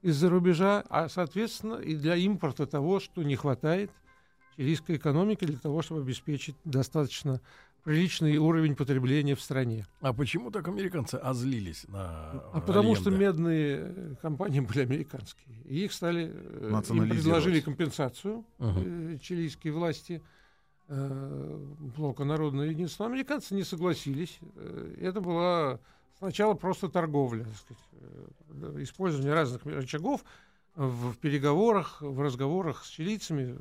из-за 0.00 0.30
рубежа, 0.30 0.84
а, 0.88 1.08
соответственно, 1.08 1.74
и 1.74 1.96
для 1.96 2.14
импорта 2.14 2.68
того, 2.68 3.00
что 3.00 3.24
не 3.24 3.34
хватает 3.34 3.90
чилийской 4.56 4.96
экономики 4.96 5.44
для 5.44 5.58
того, 5.58 5.82
чтобы 5.82 6.02
обеспечить 6.02 6.56
достаточно 6.64 7.40
приличный 7.84 8.36
уровень 8.36 8.76
потребления 8.76 9.34
в 9.34 9.40
стране. 9.40 9.86
А 10.00 10.12
почему 10.12 10.50
так 10.50 10.68
американцы 10.68 11.16
озлились 11.16 11.84
на 11.88 12.30
А 12.52 12.62
потому 12.64 12.94
что 12.94 13.10
медные 13.10 13.78
э, 13.80 14.14
компании 14.22 14.60
были 14.60 14.80
американские. 14.80 15.56
И 15.64 15.84
их 15.84 15.92
стали... 15.92 16.30
Э, 16.32 16.82
им 16.90 17.08
предложили 17.08 17.60
компенсацию 17.60 18.44
uh-huh. 18.58 19.18
чилийские 19.18 19.72
власти 19.72 20.22
блока 20.88 22.24
Народного 22.24 22.64
единства. 22.64 23.06
Американцы 23.06 23.54
не 23.54 23.62
согласились. 23.64 24.38
Это 25.00 25.20
была 25.22 25.80
сначала 26.18 26.52
просто 26.54 26.88
торговля, 26.88 27.46
сказать, 27.56 28.82
использование 28.82 29.32
разных 29.32 29.64
рычагов 29.64 30.22
в 30.74 31.14
переговорах, 31.16 32.02
в 32.02 32.20
разговорах 32.20 32.84
с 32.84 32.88
чилийцами, 32.88 33.56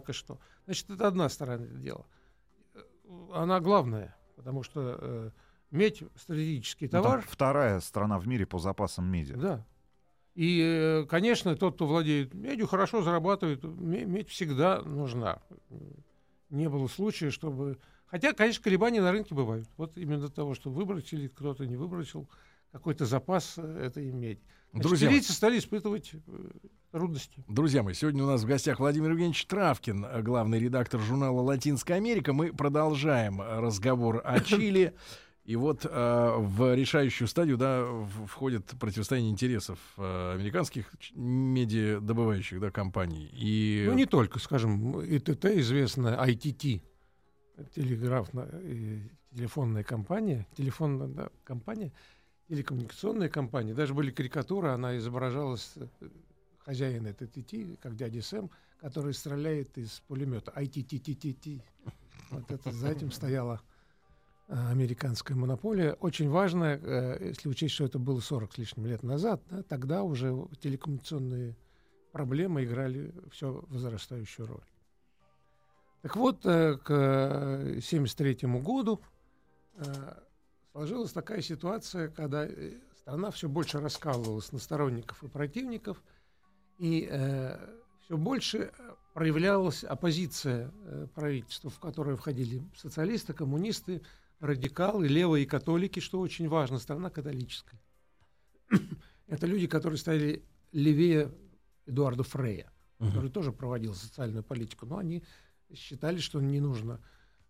как 0.00 0.10
и 0.10 0.12
что. 0.12 0.38
Значит, 0.64 0.90
это 0.90 1.08
одна 1.08 1.28
сторона 1.28 1.66
дела 1.66 2.06
она 3.32 3.60
главная, 3.60 4.16
потому 4.36 4.62
что 4.62 4.98
э, 5.00 5.30
медь 5.70 6.02
стратегический 6.16 6.86
ну, 6.86 6.90
товар. 6.90 7.18
Ну, 7.18 7.24
вторая 7.28 7.80
страна 7.80 8.18
в 8.18 8.26
мире 8.26 8.46
по 8.46 8.58
запасам 8.58 9.06
меди. 9.06 9.34
Да. 9.34 9.64
И, 10.34 10.60
э, 10.62 11.06
конечно, 11.06 11.56
тот, 11.56 11.74
кто 11.74 11.86
владеет 11.86 12.34
медью, 12.34 12.66
хорошо 12.66 13.02
зарабатывает. 13.02 13.64
Медь 13.64 14.28
всегда 14.28 14.82
нужна. 14.82 15.40
Не 16.50 16.68
было 16.68 16.86
случая, 16.88 17.30
чтобы... 17.30 17.78
Хотя, 18.06 18.32
конечно, 18.32 18.62
колебания 18.62 19.00
на 19.00 19.10
рынке 19.10 19.34
бывают. 19.34 19.68
Вот 19.76 19.96
именно 19.96 20.28
того, 20.28 20.54
что 20.54 20.70
выбросили, 20.70 21.28
кто-то 21.28 21.66
не 21.66 21.76
выбросил 21.76 22.28
какой-то 22.76 23.06
запас 23.06 23.54
э, 23.56 23.86
этой 23.86 24.10
меди. 24.12 24.40
Значит, 24.72 24.88
Друзья, 24.88 25.08
чилийцы 25.08 25.32
стали 25.32 25.58
испытывать 25.58 26.12
э, 26.12 26.50
трудности. 26.92 27.44
Друзья 27.48 27.82
мои, 27.82 27.94
сегодня 27.94 28.22
у 28.24 28.26
нас 28.26 28.42
в 28.42 28.46
гостях 28.46 28.78
Владимир 28.78 29.10
Евгеньевич 29.10 29.46
Травкин, 29.46 30.04
э, 30.04 30.22
главный 30.22 30.58
редактор 30.58 31.00
журнала 31.00 31.40
«Латинская 31.40 31.94
Америка». 31.94 32.32
Мы 32.32 32.52
продолжаем 32.52 33.40
разговор 33.40 34.20
о 34.24 34.40
Чили. 34.44 34.94
И 35.44 35.54
вот 35.54 35.86
э, 35.88 36.34
в 36.38 36.74
решающую 36.74 37.28
стадию 37.28 37.56
да, 37.56 37.86
входит 38.26 38.66
противостояние 38.80 39.30
интересов 39.30 39.78
э, 39.96 40.32
американских 40.34 40.92
медиадобывающих 41.14 42.58
да, 42.60 42.72
компаний. 42.72 43.30
И... 43.32 43.84
Ну, 43.86 43.94
не 43.94 44.06
только, 44.06 44.40
скажем, 44.40 45.00
ИТТ 45.00 45.44
известная, 45.44 46.18
ITT, 46.26 46.82
телеграфная, 47.76 48.48
телефонная 49.36 49.84
компания, 49.84 50.46
телефонная 50.56 51.08
да, 51.08 51.28
компания, 51.44 51.92
телекоммуникационная 52.48 53.28
компания. 53.28 53.74
Даже 53.74 53.94
были 53.94 54.10
карикатуры, 54.10 54.68
она 54.68 54.96
изображалась 54.96 55.72
э, 55.76 55.86
хозяин 56.58 57.06
этой 57.06 57.26
ТТ, 57.26 57.80
как 57.80 57.96
дядя 57.96 58.22
Сэм, 58.22 58.50
который 58.80 59.14
стреляет 59.14 59.76
из 59.78 60.00
пулемета. 60.06 60.52
ITTTTT. 60.56 61.62
Вот 62.30 62.50
это 62.50 62.72
за 62.72 62.88
этим 62.88 63.10
стояла 63.10 63.60
э, 64.48 64.70
американская 64.70 65.36
монополия. 65.36 65.94
Очень 65.94 66.28
важно, 66.28 66.78
э, 66.80 67.28
если 67.28 67.48
учесть, 67.48 67.74
что 67.74 67.84
это 67.84 67.98
было 67.98 68.20
40 68.20 68.52
с 68.52 68.58
лишним 68.58 68.86
лет 68.86 69.02
назад, 69.02 69.42
да, 69.50 69.62
тогда 69.62 70.02
уже 70.02 70.36
телекоммуникационные 70.60 71.56
проблемы 72.12 72.64
играли 72.64 73.12
все 73.30 73.64
возрастающую 73.68 74.46
роль. 74.46 74.64
Так 76.02 76.16
вот, 76.16 76.42
к 76.42 76.46
1973 76.46 78.48
году 78.60 79.00
сложилась 80.76 81.12
такая 81.12 81.42
ситуация, 81.42 82.08
когда 82.08 82.48
страна 82.98 83.30
все 83.30 83.48
больше 83.48 83.80
раскалывалась 83.80 84.52
на 84.52 84.58
сторонников 84.58 85.22
и 85.24 85.28
противников– 85.28 86.02
и 86.78 87.08
э, 87.10 87.56
все 88.00 88.16
больше 88.16 88.58
э, 88.58 88.94
проявлялась 89.14 89.84
оппозиция 89.84 90.70
э, 90.84 91.06
правительству, 91.14 91.70
в 91.70 91.78
которое 91.78 92.16
входили 92.16 92.62
социалисты, 92.76 93.32
коммунисты, 93.32 94.02
радикалы, 94.40 95.08
левые 95.08 95.46
католики, 95.46 96.00
что 96.00 96.20
очень 96.20 96.48
важно, 96.48 96.78
страна 96.78 97.08
католическая. 97.08 97.80
Это 99.26 99.46
люди, 99.46 99.66
которые 99.66 99.98
стояли 99.98 100.42
левее 100.72 101.32
Эдуарда 101.86 102.24
Фрея. 102.24 102.70
угу. 102.98 103.08
который 103.08 103.30
тоже 103.30 103.52
проводил 103.52 103.94
социальную 103.94 104.44
политику, 104.44 104.86
но 104.86 104.98
они 104.98 105.22
считали, 105.74 106.18
что 106.18 106.40
не 106.40 106.60
нужно 106.60 107.00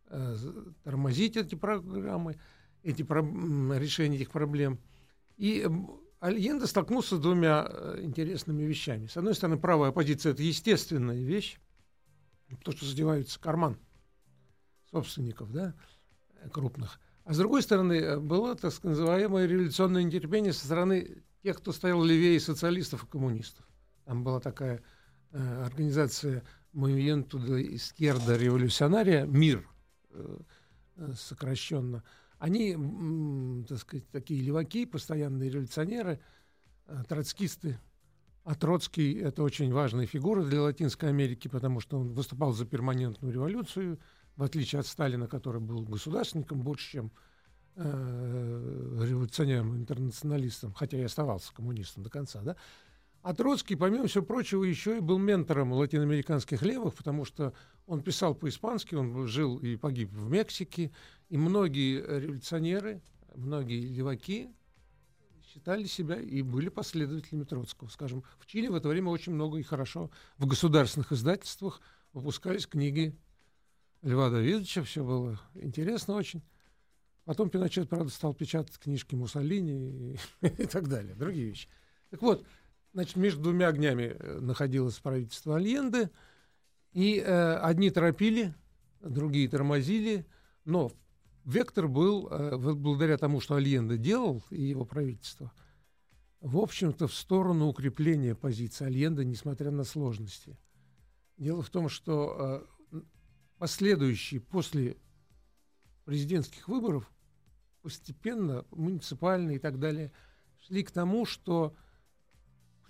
э, 0.07 0.37
тормозить 0.85 1.37
эти 1.37 1.57
программы, 1.57 2.39
эти 2.83 3.03
про, 3.03 3.21
решения 3.21 4.17
этих 4.17 4.31
проблем. 4.31 4.79
И 5.37 5.69
Альенда 6.21 6.67
столкнулся 6.67 7.17
с 7.17 7.21
двумя 7.21 7.67
э, 7.69 8.01
интересными 8.03 8.63
вещами. 8.63 9.07
С 9.07 9.17
одной 9.17 9.35
стороны, 9.35 9.59
правая 9.59 9.91
оппозиция– 9.91 10.33
это 10.33 10.43
естественная 10.43 11.23
вещь, 11.23 11.59
то, 12.65 12.73
что 12.73 12.87
задевается 12.87 13.39
карман 13.41 13.79
собственников, 14.91 15.53
да, 15.53 15.75
крупных. 16.53 17.01
А 17.25 17.35
с 17.35 17.39
другой 17.39 17.63
стороны, 17.63 17.95
э, 17.95 18.19
было 18.19 18.55
так 18.55 18.73
называемое 18.83 19.47
революционное 19.47 20.03
нетерпение 20.03 20.53
со 20.53 20.65
стороны 20.65 21.23
тех, 21.43 21.59
кто 21.59 21.73
стоял 21.73 22.03
левее 22.03 22.41
социалистов 22.41 23.05
и 23.05 23.07
коммунистов. 23.07 23.67
Там 24.05 24.25
была 24.25 24.41
такая 24.41 24.83
э, 25.33 25.65
организация 25.65 26.43
Movimiento 26.77 27.39
de 27.39 27.75
Izquierda 27.75 28.37
Revolucionaria, 28.37 29.27
МИР, 29.27 29.67
э, 30.11 30.39
э, 30.97 31.15
сокращенно. 31.17 32.05
Они, 32.39 32.77
так 33.67 33.79
сказать, 33.79 34.09
такие 34.11 34.43
леваки, 34.43 34.85
постоянные 34.87 35.51
революционеры, 35.51 36.21
э, 36.87 37.03
троцкисты. 37.09 37.79
А 38.45 38.55
Троцкий— 38.55 39.15
это 39.21 39.43
очень 39.43 39.73
важная 39.73 40.07
фигура 40.07 40.45
для 40.45 40.63
Латинской 40.63 41.09
Америки, 41.09 41.49
потому 41.49 41.81
что 41.81 41.99
он 41.99 42.13
выступал 42.13 42.53
за 42.53 42.65
перманентную 42.65 43.35
революцию, 43.35 43.99
в 44.37 44.43
отличие 44.43 44.79
от 44.81 44.87
Сталина, 44.87 45.27
который 45.27 45.61
был 45.61 45.81
государственником 45.83 46.63
больше, 46.63 46.93
чем 46.93 47.13
э, 47.75 49.03
революционером, 49.03 49.77
интернационалистом, 49.77 50.73
хотя 50.75 50.97
и 50.97 51.03
оставался 51.03 51.53
коммунистом 51.55 52.05
до 52.05 52.11
конца, 52.11 52.41
да. 52.43 52.57
А 53.27 53.35
Троцкий, 53.35 53.75
помимо 53.75 54.07
всего 54.07 54.25
прочего, 54.25 54.63
еще 54.63 54.99
и 54.99 55.01
был 55.01 55.19
ментором 55.19 55.73
латиноамериканских 55.73 56.63
левых, 56.63 56.95
потому 56.95 57.25
что 57.25 57.55
он 57.85 58.01
писал 58.01 58.37
по-испански, 58.37 58.95
он 58.95 59.27
жил 59.27 59.59
и 59.59 59.75
погиб 59.75 60.13
в 60.13 60.31
Мексике, 60.31 60.93
и 61.29 61.37
многие 61.37 62.03
революционеры, 62.21 63.03
многие 63.35 63.81
леваки 63.81 64.49
считали 65.45 65.87
себя 65.87 66.21
и 66.21 66.41
были 66.41 66.69
последователями 66.69 67.43
Троцкого. 67.43 67.89
Скажем, 67.89 68.23
в 68.39 68.47
Чили 68.47 68.69
в 68.69 68.77
это 68.77 68.89
время 68.89 69.11
очень 69.11 69.33
много 69.33 69.59
и 69.59 69.65
хорошо 69.65 70.09
в 70.39 70.47
государственных 70.47 71.11
издательствах 71.11 71.81
выпускались 72.13 72.69
книги 72.69 73.19
Льва 74.03 74.31
Давидовича, 74.31 74.85
все 74.85 75.03
было 75.03 75.41
интересно 75.55 76.15
очень. 76.15 76.45
Потом 77.25 77.51
Пиночет, 77.51 77.89
правда, 77.89 78.09
стал 78.09 78.35
печатать 78.35 78.79
книжки 78.79 79.17
Муссолини 79.17 80.13
и, 80.13 80.47
и 80.47 80.67
так 80.67 80.87
далее, 80.87 81.17
другие 81.17 81.49
вещи. 81.49 81.69
Так 82.11 82.23
вот, 82.23 82.47
значит, 82.97 83.17
между 83.17 83.43
двумя 83.43 83.69
огнями 83.69 84.17
э, 84.19 84.39
находилось 84.41 84.99
правительство 85.01 85.57
Альенды, 85.57 86.09
и 86.93 87.19
э, 87.19 87.57
одни 87.57 87.91
торопили, 87.91 88.55
другие 89.03 89.51
тормозили, 89.51 90.25
но 90.65 90.91
вектор 91.45 91.89
был, 91.89 92.27
э, 92.31 92.57
благодаря 92.57 93.19
тому, 93.19 93.43
что 93.43 93.55
Альенда 93.55 93.99
делал 93.99 94.43
и 94.49 94.63
его 94.63 94.87
правительство, 94.87 95.53
в 96.41 96.57
общем-то, 96.57 97.07
в 97.07 97.13
сторону 97.13 97.67
укрепления 97.67 98.35
позиции 98.35 98.87
Альенда, 98.87 99.27
несмотря 99.27 99.71
на 99.71 99.85
сложности. 99.85 100.59
Дело 101.37 101.61
в 101.61 101.69
том, 101.69 101.91
что 101.91 102.65
э, 102.93 103.01
последующие 103.59 104.41
после 104.41 104.97
президентских 106.07 106.67
выборов 106.67 107.13
постепенно 107.83 108.65
муниципальные 108.71 109.57
и 109.57 109.61
так 109.61 109.79
далее 109.79 110.13
шли 110.67 110.83
к 110.83 110.91
тому, 110.91 111.27
что 111.27 111.77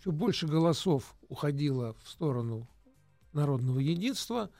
все 0.06 0.12
больше 0.12 0.46
голосов 0.46 1.16
уходило 1.28 1.96
в 2.04 2.08
сторону 2.08 2.68
народного 3.32 3.80
единства, 3.80 4.50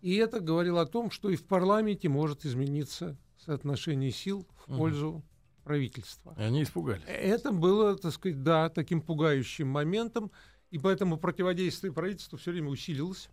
и 0.00 0.14
это 0.14 0.38
говорило 0.38 0.82
о 0.82 0.86
том, 0.86 1.10
что 1.10 1.28
и 1.28 1.34
в 1.34 1.44
парламенте 1.44 2.08
может 2.08 2.46
измениться 2.46 3.18
соотношение 3.36 4.12
сил 4.12 4.46
в 4.54 4.68
угу. 4.68 4.78
пользу 4.78 5.24
правительства. 5.64 6.36
И 6.38 6.42
они 6.42 6.62
испугались. 6.62 7.02
Это 7.08 7.50
было, 7.50 7.96
так 7.96 8.12
сказать, 8.12 8.44
да, 8.44 8.68
таким 8.68 9.00
пугающим 9.00 9.66
моментом, 9.66 10.30
и 10.70 10.78
поэтому 10.78 11.16
противодействие 11.16 11.92
правительству 11.92 12.38
все 12.38 12.52
время 12.52 12.68
усилилось. 12.68 13.28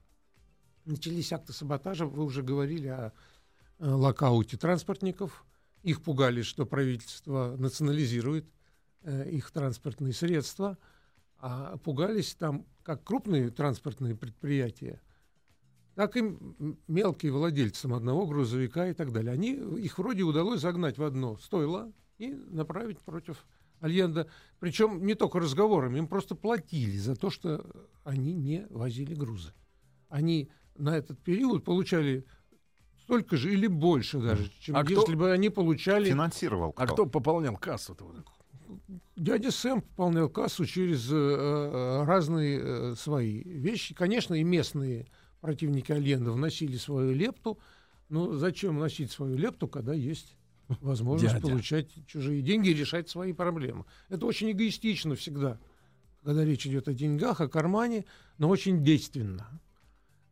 Начались 0.86 1.32
акты 1.34 1.54
саботажа, 1.54 2.08
вы 2.08 2.24
уже 2.24 2.42
говорили 2.42 2.88
о, 2.88 3.14
о 3.78 3.96
локауте 3.96 4.58
транспортников, 4.58 5.46
их 5.84 6.02
пугали, 6.02 6.42
что 6.42 6.66
правительство 6.66 7.56
национализирует 7.60 8.48
э, 9.04 9.30
их 9.30 9.52
транспортные 9.52 10.14
средства, 10.14 10.80
а 11.46 11.76
пугались 11.76 12.36
там 12.36 12.66
как 12.84 13.04
крупные 13.04 13.50
транспортные 13.50 14.16
предприятия, 14.16 15.02
так 15.94 16.16
и 16.16 16.38
мелкие 16.88 17.34
владельцам 17.34 17.94
одного 17.94 18.26
грузовика 18.26 18.88
и 18.88 18.94
так 18.94 19.12
далее. 19.12 19.34
Они, 19.34 19.52
их 19.82 19.98
вроде 19.98 20.24
удалось 20.24 20.62
загнать 20.62 20.98
в 20.98 21.04
одно 21.04 21.36
стойло 21.38 21.92
и 22.18 22.30
направить 22.30 23.00
против 23.02 23.46
Альенда. 23.82 24.30
Причем 24.62 25.06
не 25.06 25.16
только 25.16 25.42
разговорами, 25.42 25.98
им 25.98 26.08
просто 26.08 26.34
платили 26.34 26.98
за 26.98 27.18
то, 27.18 27.30
что 27.30 27.70
они 28.06 28.34
не 28.34 28.66
возили 28.70 29.14
грузы. 29.14 29.54
Они 30.08 30.50
на 30.78 30.96
этот 30.96 31.20
период 31.20 31.66
получали 31.66 32.26
столько 33.02 33.36
же 33.36 33.52
или 33.52 33.68
больше 33.68 34.22
даже, 34.22 34.50
чем 34.62 34.78
а 34.78 34.84
если 34.84 34.96
кто 34.96 35.18
бы 35.18 35.30
они 35.34 35.50
получали... 35.50 36.06
Финансировал 36.06 36.72
кто? 36.72 36.84
А 36.84 36.88
кто 36.88 37.06
пополнял 37.06 37.58
кассу-то? 37.58 38.24
Дядя 39.16 39.52
Сэм 39.52 39.82
пополнял 39.82 40.30
кассу 40.30 40.66
через 40.66 41.10
э, 41.12 41.16
э, 41.16 42.04
разные 42.06 42.60
э, 42.62 42.96
свои 42.98 43.44
вещи. 43.44 43.94
Конечно, 43.94 44.34
и 44.34 44.44
местные 44.44 45.08
противники 45.42 45.92
Альенда 45.92 46.32
вносили 46.32 46.78
свою 46.78 47.14
лепту. 47.14 47.60
Но 48.10 48.34
зачем 48.34 48.78
вносить 48.78 49.12
свою 49.12 49.38
лепту, 49.38 49.68
когда 49.68 49.94
есть 49.94 50.36
возможность 50.82 51.36
Дядя. 51.36 51.48
получать 51.48 51.90
чужие 52.08 52.42
деньги 52.42 52.70
и 52.70 52.74
решать 52.74 53.10
свои 53.10 53.34
проблемы? 53.34 53.86
Это 54.10 54.26
очень 54.26 54.52
эгоистично 54.52 55.16
всегда, 55.16 55.60
когда 56.24 56.44
речь 56.44 56.66
идет 56.68 56.88
о 56.88 56.94
деньгах, 56.94 57.42
о 57.42 57.48
кармане, 57.48 58.06
но 58.38 58.50
очень 58.50 58.84
действенно. 58.84 59.62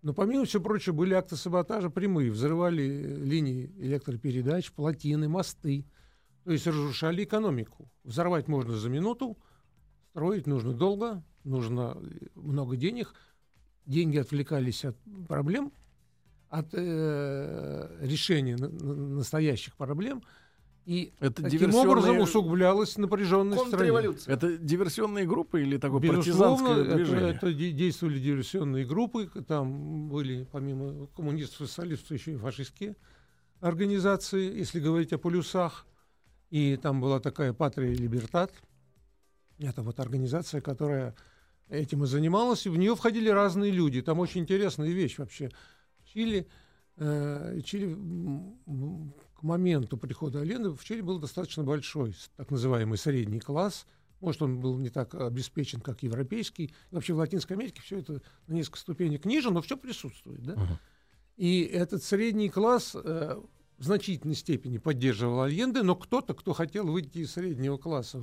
Но 0.02 0.14
помимо 0.14 0.46
всего 0.46 0.64
прочего 0.64 0.94
были 0.94 1.14
акты 1.14 1.36
саботажа 1.36 1.90
прямые. 1.90 2.32
Взрывали 2.32 3.18
линии 3.24 3.72
электропередач, 3.78 4.72
плотины, 4.72 5.30
мосты. 5.30 5.86
То 6.44 6.52
есть 6.52 6.66
разрушали 6.68 7.24
экономику. 7.24 7.90
Взорвать 8.04 8.48
можно 8.48 8.76
за 8.76 8.90
минуту, 8.90 9.38
строить 10.12 10.48
нужно 10.48 10.74
долго, 10.74 11.24
нужно 11.44 11.98
много 12.36 12.76
денег. 12.76 13.14
Деньги 13.86 14.18
отвлекались 14.18 14.86
от 14.86 14.96
проблем, 15.28 15.72
от 16.50 16.68
э, 16.74 17.98
решения 18.02 18.56
на, 18.56 18.70
на, 18.70 18.94
настоящих 18.94 19.76
проблем. 19.76 20.24
И 20.86 21.14
это 21.20 21.44
таким 21.44 21.76
образом 21.76 22.20
усугублялась 22.20 22.98
напряженность 22.98 23.68
страны. 23.68 24.16
Это 24.26 24.58
диверсионные 24.58 25.26
группы 25.26 25.62
или 25.62 25.78
такое 25.78 26.02
партизанское 26.02 26.96
движение? 26.96 27.30
Это, 27.32 27.48
это 27.50 27.54
действовали 27.54 28.20
диверсионные 28.20 28.86
группы. 28.86 29.30
Там 29.48 30.10
были, 30.10 30.48
помимо 30.52 31.08
коммунистов 31.08 31.62
и 31.62 31.66
социалистов, 31.68 32.12
еще 32.12 32.34
и 32.34 32.38
фашистские 32.38 32.96
организации, 33.60 34.58
если 34.58 34.80
говорить 34.80 35.14
о 35.14 35.20
полюсах. 35.20 35.86
И 36.52 36.76
там 36.76 37.00
была 37.02 37.20
такая 37.20 37.54
«Патрия 37.54 37.96
Либертат». 37.96 38.52
Это 39.58 39.82
вот 39.82 40.00
организация, 40.00 40.60
которая 40.60 41.16
этим 41.70 42.04
и 42.04 42.08
занималась. 42.08 42.66
И 42.66 42.70
в 42.70 42.78
нее 42.78 42.96
входили 42.96 43.30
разные 43.30 43.72
люди. 43.72 44.02
Там 44.02 44.20
очень 44.20 44.42
интересная 44.42 44.90
вещь 44.90 45.18
вообще. 45.18 45.50
Чили, 46.04 46.48
э, 46.98 47.62
Чили 47.64 47.96
к 49.36 49.44
моменту 49.44 49.98
прихода 49.98 50.42
Алены 50.42 50.72
в 50.72 50.84
Чили 50.84 51.02
был 51.02 51.20
достаточно 51.20 51.64
большой, 51.64 52.16
так 52.36 52.52
называемый 52.52 52.98
средний 52.98 53.40
класс. 53.40 53.88
Может, 54.20 54.42
он 54.42 54.60
был 54.60 54.78
не 54.78 54.90
так 54.90 55.16
обеспечен, 55.16 55.80
как 55.80 56.04
европейский. 56.04 56.74
Вообще 56.92 57.14
в 57.14 57.18
Латинской 57.18 57.56
Америке 57.56 57.82
все 57.82 58.00
это 58.00 58.22
на 58.48 58.54
несколько 58.54 58.78
ступенек 58.78 59.24
ниже, 59.26 59.52
но 59.52 59.62
все 59.62 59.78
присутствует. 59.78 60.44
Да? 60.44 60.54
Uh-huh. 60.54 60.78
И 61.38 61.62
этот 61.64 62.04
средний 62.04 62.50
класс 62.50 62.92
э, 62.94 63.42
в 63.82 63.84
значительной 63.84 64.36
степени 64.36 64.78
поддерживал 64.78 65.42
Альенде, 65.42 65.82
но 65.82 65.96
кто-то, 65.96 66.36
кто 66.36 66.54
хотел 66.54 66.86
выйти 66.86 67.18
из 67.18 67.32
среднего 67.32 67.78
класса 67.78 68.22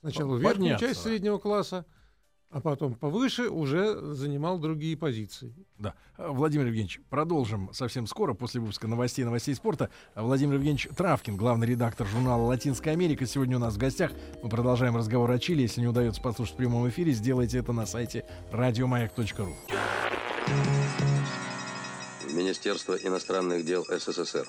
сначала 0.00 0.36
в 0.36 0.40
верхнюю 0.40 0.78
часть 0.78 1.02
среднего 1.02 1.38
класса, 1.38 1.84
а 2.48 2.60
потом 2.60 2.94
повыше 2.94 3.50
уже 3.50 4.14
занимал 4.14 4.60
другие 4.60 4.96
позиции. 4.96 5.52
Да. 5.76 5.94
Владимир 6.16 6.66
Евгеньевич, 6.66 7.00
продолжим 7.10 7.70
совсем 7.72 8.06
скоро, 8.06 8.32
после 8.32 8.60
выпуска 8.60 8.86
новостей, 8.86 9.24
новостей 9.24 9.56
спорта. 9.56 9.90
Владимир 10.14 10.54
Евгеньевич 10.54 10.88
Травкин, 10.96 11.36
главный 11.36 11.66
редактор 11.66 12.06
журнала 12.06 12.44
«Латинская 12.44 12.92
Америка», 12.92 13.26
сегодня 13.26 13.56
у 13.56 13.60
нас 13.60 13.74
в 13.74 13.78
гостях. 13.78 14.12
Мы 14.40 14.48
продолжаем 14.48 14.96
разговор 14.96 15.28
о 15.32 15.38
Чили. 15.40 15.62
Если 15.62 15.80
не 15.80 15.88
удается 15.88 16.22
послушать 16.22 16.54
в 16.54 16.58
прямом 16.58 16.88
эфире, 16.88 17.10
сделайте 17.10 17.58
это 17.58 17.72
на 17.72 17.86
сайте 17.86 18.24
радиомаяк.ру. 18.52 19.56
Министерство 22.38 22.94
иностранных 22.94 23.64
дел 23.64 23.84
СССР. 23.84 24.48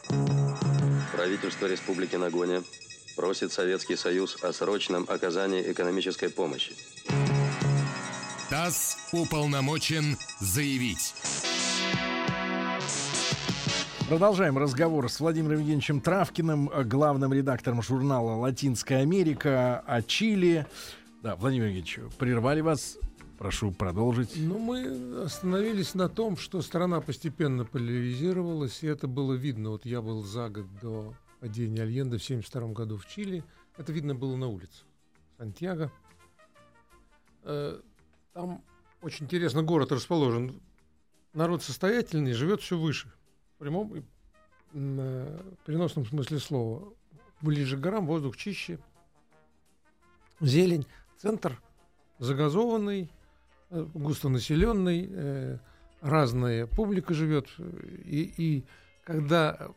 Правительство 1.12 1.66
Республики 1.66 2.16
Нагоня 2.18 2.62
просит 3.16 3.52
Советский 3.52 3.96
Союз 3.96 4.38
о 4.44 4.54
срочном 4.54 5.08
оказании 5.10 5.72
экономической 5.72 6.30
помощи. 6.30 6.76
ТАСС 8.52 8.96
уполномочен 9.12 10.18
заявить. 10.40 11.16
Продолжаем 14.08 14.60
разговор 14.60 15.10
с 15.10 15.20
Владимиром 15.20 15.60
Евгеньевичем 15.60 16.00
Травкиным, 16.00 16.72
главным 16.86 17.34
редактором 17.34 17.82
журнала 17.82 18.36
«Латинская 18.36 18.98
Америка» 18.98 19.84
о 19.88 20.04
Чили. 20.04 20.68
Да, 21.24 21.36
Владимир 21.36 21.66
Евгеньевич, 21.66 22.00
прервали 22.20 22.62
вас. 22.62 23.00
Прошу 23.40 23.72
продолжить. 23.72 24.34
Ну, 24.36 24.60
мы 24.60 25.24
остановились 25.24 25.96
на 25.96 26.10
том, 26.10 26.36
что 26.36 26.62
страна 26.62 27.00
постепенно 27.00 27.64
поляризировалась, 27.64 28.84
и 28.84 28.88
это 28.88 29.08
было 29.08 29.34
видно. 29.34 29.70
Вот 29.70 29.86
я 29.86 30.02
был 30.02 30.26
за 30.26 30.50
год 30.50 30.66
до 30.82 31.16
падения 31.40 31.84
Альенда 31.84 32.20
в 32.20 32.22
1972 32.22 32.74
году 32.74 32.98
в 32.98 33.08
Чили. 33.08 33.46
Это 33.78 33.94
видно 33.94 34.14
было 34.14 34.36
на 34.36 34.48
улице 34.48 34.84
Сантьяго. 35.38 35.90
Э, 37.44 37.80
там 38.34 38.62
очень 39.02 39.24
интересно 39.24 39.64
город 39.64 39.94
расположен. 39.94 40.62
Народ 41.32 41.64
состоятельный, 41.64 42.34
живет 42.34 42.60
все 42.60 42.78
выше. 42.78 43.10
В 43.56 43.60
прямом 43.60 43.96
и 43.96 44.02
в 44.74 45.58
переносном 45.66 46.06
смысле 46.06 46.40
слова. 46.40 46.94
Ближе 47.40 47.78
к 47.78 47.80
горам, 47.80 48.06
воздух 48.06 48.36
чище, 48.36 48.80
зелень. 50.42 50.86
Центр 51.16 51.58
загазованный, 52.18 53.04
э, 53.04 53.19
густонаселенный, 53.70 55.08
э, 55.10 55.58
разная 56.02 56.68
публика 56.68 57.14
живет. 57.14 57.48
И, 58.06 58.34
и 58.38 58.66
когда 59.04 59.70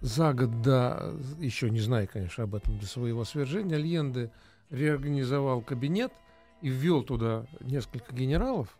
за 0.00 0.34
год 0.34 0.62
до, 0.62 1.14
еще 1.38 1.70
не 1.70 1.80
знаю, 1.80 2.08
конечно, 2.12 2.44
об 2.44 2.54
этом, 2.54 2.78
до 2.78 2.86
своего 2.86 3.24
свержения, 3.24 3.76
Альенде 3.76 4.30
реорганизовал 4.70 5.62
кабинет 5.62 6.12
и 6.60 6.68
ввел 6.68 7.02
туда 7.02 7.46
несколько 7.60 8.14
генералов, 8.14 8.76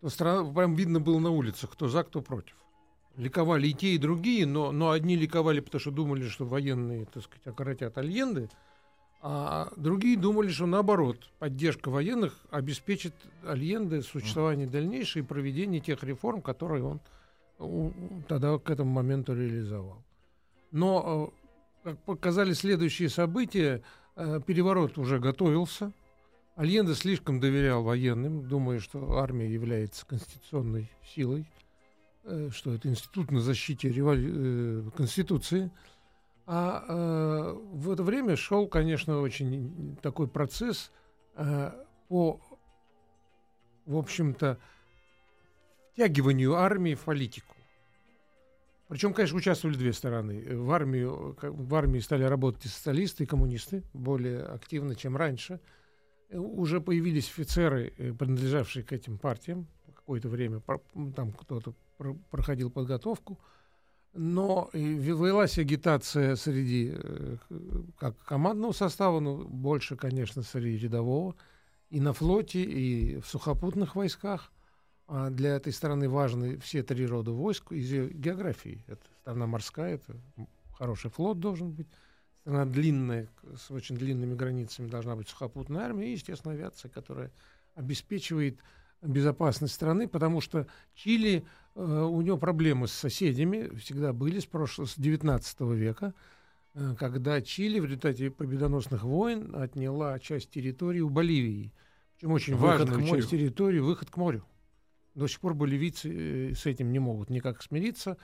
то 0.00 0.08
страна, 0.08 0.50
прям 0.52 0.74
видно 0.74 1.00
было 1.00 1.18
на 1.18 1.30
улицах, 1.30 1.70
кто 1.72 1.88
за, 1.88 2.04
кто 2.04 2.20
против. 2.20 2.56
Ликовали 3.16 3.68
и 3.68 3.72
те, 3.72 3.94
и 3.94 3.98
другие, 3.98 4.46
но, 4.46 4.72
но 4.72 4.90
одни 4.90 5.16
ликовали, 5.16 5.60
потому 5.60 5.80
что 5.80 5.90
думали, 5.90 6.28
что 6.28 6.44
военные, 6.44 7.06
так 7.06 7.22
сказать, 7.22 7.46
окоротят 7.46 7.96
Альенды, 7.96 8.50
а 9.20 9.72
другие 9.76 10.16
думали, 10.16 10.48
что 10.48 10.66
наоборот, 10.66 11.30
поддержка 11.38 11.88
военных 11.88 12.38
обеспечит 12.50 13.14
Альенде 13.44 14.02
существование 14.02 14.66
дальнейшее 14.66 15.22
и 15.22 15.26
проведение 15.26 15.80
тех 15.80 16.02
реформ, 16.02 16.42
которые 16.42 16.84
он 16.84 17.00
тогда 18.28 18.58
к 18.58 18.70
этому 18.70 18.90
моменту 18.90 19.34
реализовал. 19.34 20.04
Но, 20.70 21.32
э, 21.84 21.88
как 21.88 21.98
показали 22.04 22.52
следующие 22.52 23.08
события, 23.08 23.82
э, 24.16 24.40
переворот 24.46 24.98
уже 24.98 25.18
готовился. 25.18 25.92
Альенде 26.54 26.94
слишком 26.94 27.40
доверял 27.40 27.82
военным, 27.82 28.46
думая, 28.46 28.78
что 28.78 29.18
армия 29.18 29.50
является 29.50 30.04
конституционной 30.06 30.90
силой, 31.14 31.46
э, 32.24 32.50
что 32.52 32.74
это 32.74 32.88
институт 32.88 33.30
на 33.30 33.40
защите 33.40 33.90
револю... 33.90 34.92
Конституции– 34.92 35.70
а 36.46 36.84
э, 36.88 37.58
в 37.72 37.90
это 37.90 38.04
время 38.04 38.36
шел, 38.36 38.68
конечно, 38.68 39.20
очень 39.20 39.96
такой 40.00 40.28
процесс 40.28 40.92
э, 41.34 41.72
по, 42.08 42.40
в 43.84 43.96
общем-то, 43.96 44.58
втягиванию 45.92 46.54
армии 46.54 46.94
в 46.94 47.02
политику. 47.02 47.54
Причем, 48.86 49.12
конечно, 49.12 49.36
участвовали 49.36 49.76
две 49.76 49.92
стороны. 49.92 50.56
В, 50.56 50.70
армию, 50.70 51.36
в 51.42 51.74
армии 51.74 51.98
стали 51.98 52.22
работать 52.22 52.66
и 52.66 52.68
социалисты, 52.68 53.24
и 53.24 53.26
коммунисты 53.26 53.82
более 53.92 54.42
активно, 54.42 54.94
чем 54.94 55.16
раньше. 55.16 55.58
Уже 56.30 56.80
появились 56.80 57.28
офицеры, 57.28 57.92
э, 57.98 58.12
принадлежавшие 58.12 58.84
к 58.84 58.92
этим 58.92 59.18
партиям. 59.18 59.66
Какое-то 59.96 60.28
время 60.28 60.62
там 61.16 61.32
кто-то 61.32 61.74
проходил 62.30 62.70
подготовку 62.70 63.40
но 64.16 64.70
велась 64.72 65.58
агитация 65.58 66.36
среди 66.36 66.92
э, 66.94 67.36
как 67.98 68.18
командного 68.24 68.72
состава, 68.72 69.20
но 69.20 69.36
больше, 69.36 69.96
конечно, 69.96 70.42
среди 70.42 70.78
рядового, 70.78 71.36
и 71.90 72.00
на 72.00 72.12
флоте, 72.12 72.62
и 72.62 73.20
в 73.20 73.26
сухопутных 73.26 73.94
войсках. 73.94 74.52
А 75.08 75.30
для 75.30 75.54
этой 75.54 75.72
страны 75.72 76.08
важны 76.08 76.58
все 76.58 76.82
три 76.82 77.06
рода 77.06 77.30
войск 77.30 77.70
из 77.72 77.92
ее 77.92 78.08
географии. 78.08 78.84
Это 78.88 79.02
страна 79.20 79.46
морская, 79.46 79.94
это 79.94 80.16
хороший 80.72 81.10
флот 81.10 81.38
должен 81.38 81.72
быть. 81.72 81.86
Страна 82.40 82.64
длинная, 82.64 83.28
с 83.56 83.70
очень 83.70 83.96
длинными 83.96 84.34
границами 84.34 84.88
должна 84.88 85.14
быть 85.14 85.28
сухопутная 85.28 85.84
армия 85.84 86.08
и, 86.08 86.12
естественно, 86.12 86.54
авиация, 86.54 86.88
которая 86.88 87.30
обеспечивает 87.74 88.58
безопасность 89.02 89.74
страны, 89.74 90.08
потому 90.08 90.40
что 90.40 90.66
Чили 90.94 91.44
Э, 91.76 92.02
у 92.10 92.22
него 92.22 92.38
проблемы 92.38 92.88
с 92.88 92.92
соседями 92.92 93.74
всегда 93.76 94.12
были 94.14 94.40
с 94.40 94.46
прошлого, 94.46 94.86
с 94.86 94.96
19 94.96 95.60
века, 95.74 96.14
э, 96.74 96.94
когда 96.98 97.42
Чили 97.42 97.80
в 97.80 97.84
результате 97.84 98.30
победоносных 98.30 99.04
войн 99.04 99.54
отняла 99.54 100.18
часть 100.18 100.50
территории 100.50 101.00
у 101.00 101.10
Боливии. 101.10 101.74
Причем 102.14 102.32
очень 102.32 102.56
выход 102.56 102.88
важную 102.88 103.06
часть 103.06 103.30
территории, 103.30 103.78
выход 103.78 104.10
к 104.10 104.16
морю. 104.16 104.42
До 105.14 105.26
сих 105.28 105.40
пор 105.40 105.52
боливийцы 105.52 106.50
э, 106.50 106.54
с 106.54 106.64
этим 106.64 106.92
не 106.92 106.98
могут 106.98 107.28
никак 107.28 107.62
смириться. 107.62 108.16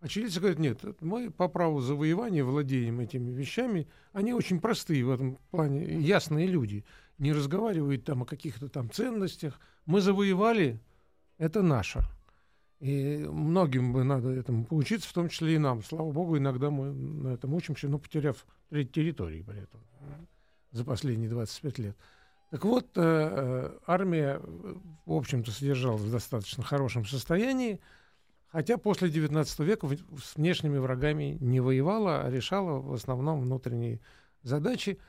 А 0.00 0.08
чилийцы 0.08 0.38
говорят, 0.38 0.58
нет, 0.58 0.80
мы 1.00 1.30
по 1.30 1.48
праву 1.48 1.80
завоевания 1.80 2.42
владеем 2.42 3.00
этими 3.00 3.30
вещами. 3.30 3.86
Они 4.12 4.32
очень 4.32 4.60
простые 4.60 5.04
в 5.04 5.10
этом 5.10 5.38
плане, 5.50 6.00
ясные 6.00 6.46
люди. 6.46 6.84
Не 7.18 7.32
разговаривают 7.32 8.04
там 8.04 8.22
о 8.22 8.26
каких-то 8.26 8.68
там 8.68 8.90
ценностях. 8.90 9.60
Мы 9.86 10.00
завоевали, 10.00 10.80
это 11.38 11.62
наше. 11.62 12.02
И 12.80 13.26
многим 13.30 13.92
бы 13.92 14.04
надо 14.04 14.30
этому 14.30 14.64
поучиться, 14.64 15.08
в 15.08 15.12
том 15.12 15.28
числе 15.28 15.54
и 15.54 15.58
нам. 15.58 15.82
Слава 15.82 16.10
богу, 16.10 16.36
иногда 16.36 16.70
мы 16.70 16.92
на 16.92 17.28
этом 17.28 17.54
учимся, 17.54 17.88
но 17.88 17.98
потеряв 17.98 18.44
треть 18.68 18.92
территории 18.92 19.42
при 19.42 19.62
этом 19.62 19.80
за 20.70 20.84
последние 20.84 21.30
25 21.30 21.78
лет. 21.78 21.96
Так 22.50 22.64
вот, 22.64 22.86
э, 22.96 23.00
э 23.00 23.78
армия, 23.86 24.40
в 25.06 25.12
общем-то, 25.12 25.50
содержалась 25.50 26.02
в 26.02 26.10
достаточно 26.10 26.62
хорошем 26.62 27.04
состоянии, 27.04 27.80
хотя 28.48 28.76
после 28.76 29.08
XIX 29.08 29.64
века 29.64 29.88
с 30.22 30.36
внешними 30.36 30.78
врагами 30.78 31.36
не 31.40 31.60
воевала, 31.60 32.22
а 32.22 32.30
решала 32.30 32.80
в 32.80 32.92
основном 32.92 33.40
внутренние 33.40 34.00
задачи– 34.42 34.98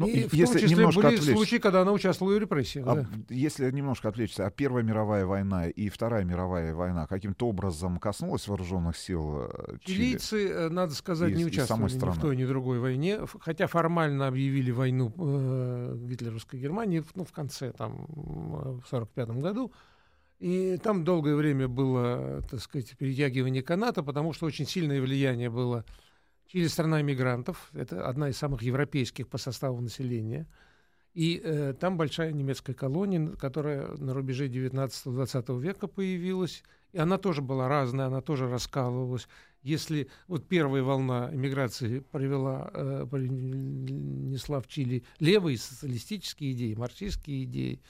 ну, 0.00 0.06
и 0.06 0.26
в 0.26 0.32
если 0.32 0.52
том 0.54 0.62
числе 0.62 0.76
немножко 0.76 1.02
были 1.02 1.14
отвлечься, 1.16 1.32
случаи, 1.34 1.56
когда 1.56 1.82
она 1.82 1.92
участвовала 1.92 2.34
в 2.34 2.38
репрессиях. 2.38 2.86
А, 2.88 2.94
да. 2.94 3.06
Если 3.28 3.70
немножко 3.70 4.08
отвлечься, 4.08 4.46
а 4.46 4.50
Первая 4.50 4.82
мировая 4.82 5.26
война 5.26 5.68
и 5.68 5.90
Вторая 5.90 6.24
мировая 6.24 6.74
война 6.74 7.06
каким-то 7.06 7.48
образом 7.48 7.98
коснулась 7.98 8.48
вооруженных 8.48 8.96
сил 8.96 9.42
э, 9.42 9.76
Чили? 9.84 9.96
Чилийцы, 9.96 10.48
э, 10.48 10.68
надо 10.70 10.94
сказать, 10.94 11.32
и, 11.32 11.34
не 11.34 11.44
участвовали 11.44 11.92
ни 11.92 11.98
в 11.98 12.18
той, 12.18 12.36
ни 12.36 12.44
в 12.44 12.48
другой 12.48 12.78
войне, 12.78 13.20
хотя 13.40 13.66
формально 13.66 14.26
объявили 14.26 14.70
войну 14.70 15.12
э, 15.18 15.96
гитлеровской 16.08 16.58
Германии 16.58 17.04
ну, 17.14 17.24
в 17.24 17.32
конце, 17.32 17.72
там, 17.72 18.06
в 18.08 18.86
1945 18.88 19.28
году. 19.42 19.70
И 20.38 20.78
там 20.82 21.04
долгое 21.04 21.34
время 21.34 21.68
было, 21.68 22.40
так 22.50 22.60
сказать, 22.60 22.96
перетягивание 22.96 23.62
каната, 23.62 24.02
потому 24.02 24.32
что 24.32 24.46
очень 24.46 24.66
сильное 24.66 25.02
влияние 25.02 25.50
было 25.50 25.84
Чили 26.50 26.66
страна 26.66 27.00
иммигрантов, 27.00 27.70
это 27.74 28.08
одна 28.08 28.28
из 28.28 28.36
самых 28.36 28.62
европейских 28.62 29.28
по 29.28 29.38
составу 29.38 29.80
населения. 29.80 30.48
И 31.14 31.40
э, 31.44 31.74
там 31.78 31.96
большая 31.96 32.32
немецкая 32.32 32.74
колония, 32.74 33.36
которая 33.36 33.86
на 33.98 34.14
рубеже 34.14 34.48
19-20 34.48 35.60
века 35.60 35.86
появилась. 35.86 36.64
И 36.92 36.98
она 36.98 37.18
тоже 37.18 37.40
была 37.40 37.68
разная, 37.68 38.06
она 38.06 38.20
тоже 38.20 38.48
раскалывалась. 38.48 39.28
Если 39.62 40.08
вот 40.26 40.48
первая 40.48 40.82
волна 40.82 41.30
иммиграции 41.32 42.00
привела, 42.00 42.68
э, 42.74 43.06
принесла 43.08 44.60
в 44.60 44.66
Чили 44.66 45.04
левые 45.20 45.56
социалистические 45.56 46.50
идеи, 46.50 46.74
марксистские 46.74 47.44
идеи, 47.44 47.80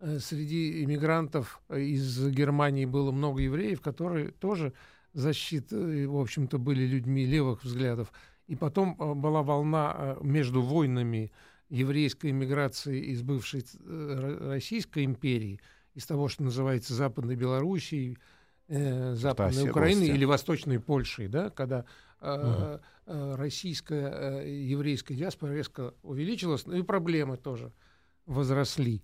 э, 0.00 0.18
среди 0.18 0.82
иммигрантов 0.82 1.60
из 1.70 2.30
Германии 2.30 2.84
было 2.84 3.12
много 3.12 3.42
евреев, 3.42 3.80
которые 3.80 4.32
тоже 4.32 4.72
защиты, 5.12 6.08
в 6.08 6.16
общем-то, 6.16 6.58
были 6.58 6.84
людьми 6.86 7.24
левых 7.24 7.64
взглядов. 7.64 8.12
И 8.46 8.56
потом 8.56 8.96
э, 8.98 9.14
была 9.14 9.42
волна 9.42 9.94
э, 9.96 10.16
между 10.22 10.62
войнами 10.62 11.32
еврейской 11.68 12.30
иммиграции 12.30 13.00
из 13.12 13.22
бывшей 13.22 13.64
э, 13.64 14.38
Российской 14.50 15.04
империи, 15.04 15.60
из 15.94 16.06
того, 16.06 16.28
что 16.28 16.42
называется 16.42 16.94
Западной 16.94 17.36
Белоруссией, 17.36 18.18
э, 18.68 19.14
Западной 19.14 19.70
Украиной 19.70 20.08
или 20.08 20.24
Восточной 20.24 20.80
Польшей, 20.80 21.28
да, 21.28 21.50
когда 21.50 21.84
э, 22.20 22.78
э, 23.06 23.34
российская 23.36 24.42
э, 24.42 24.50
еврейская 24.50 25.14
диаспора 25.14 25.52
резко 25.52 25.94
увеличилась, 26.02 26.66
ну 26.66 26.74
и 26.74 26.82
проблемы 26.82 27.36
тоже 27.36 27.72
возросли. 28.26 29.02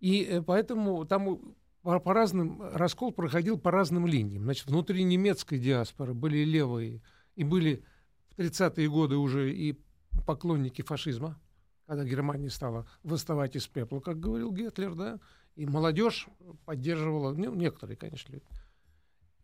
И 0.00 0.24
э, 0.24 0.42
поэтому 0.42 1.04
там 1.04 1.56
по, 1.86 2.00
по 2.00 2.14
разным, 2.14 2.60
раскол 2.72 3.12
проходил 3.12 3.60
по 3.60 3.70
разным 3.70 4.08
линиям. 4.08 4.42
Значит, 4.42 4.66
внутри 4.66 5.04
немецкой 5.04 5.60
диаспоры 5.60 6.14
были 6.14 6.38
левые, 6.38 7.00
и 7.36 7.44
были 7.44 7.84
в 8.30 8.40
30-е 8.40 8.90
годы 8.90 9.14
уже 9.14 9.54
и 9.54 9.78
поклонники 10.26 10.82
фашизма, 10.82 11.38
когда 11.86 12.02
Германия 12.02 12.50
стала 12.50 12.88
восставать 13.04 13.54
из 13.54 13.68
пепла, 13.68 14.00
как 14.00 14.18
говорил 14.18 14.50
Гитлер, 14.50 14.96
да, 14.96 15.20
И 15.54 15.64
молодежь 15.64 16.26
поддерживала, 16.64 17.32
ну, 17.32 17.54
некоторые, 17.54 17.96
конечно, 17.96 18.32
люди. 18.32 18.46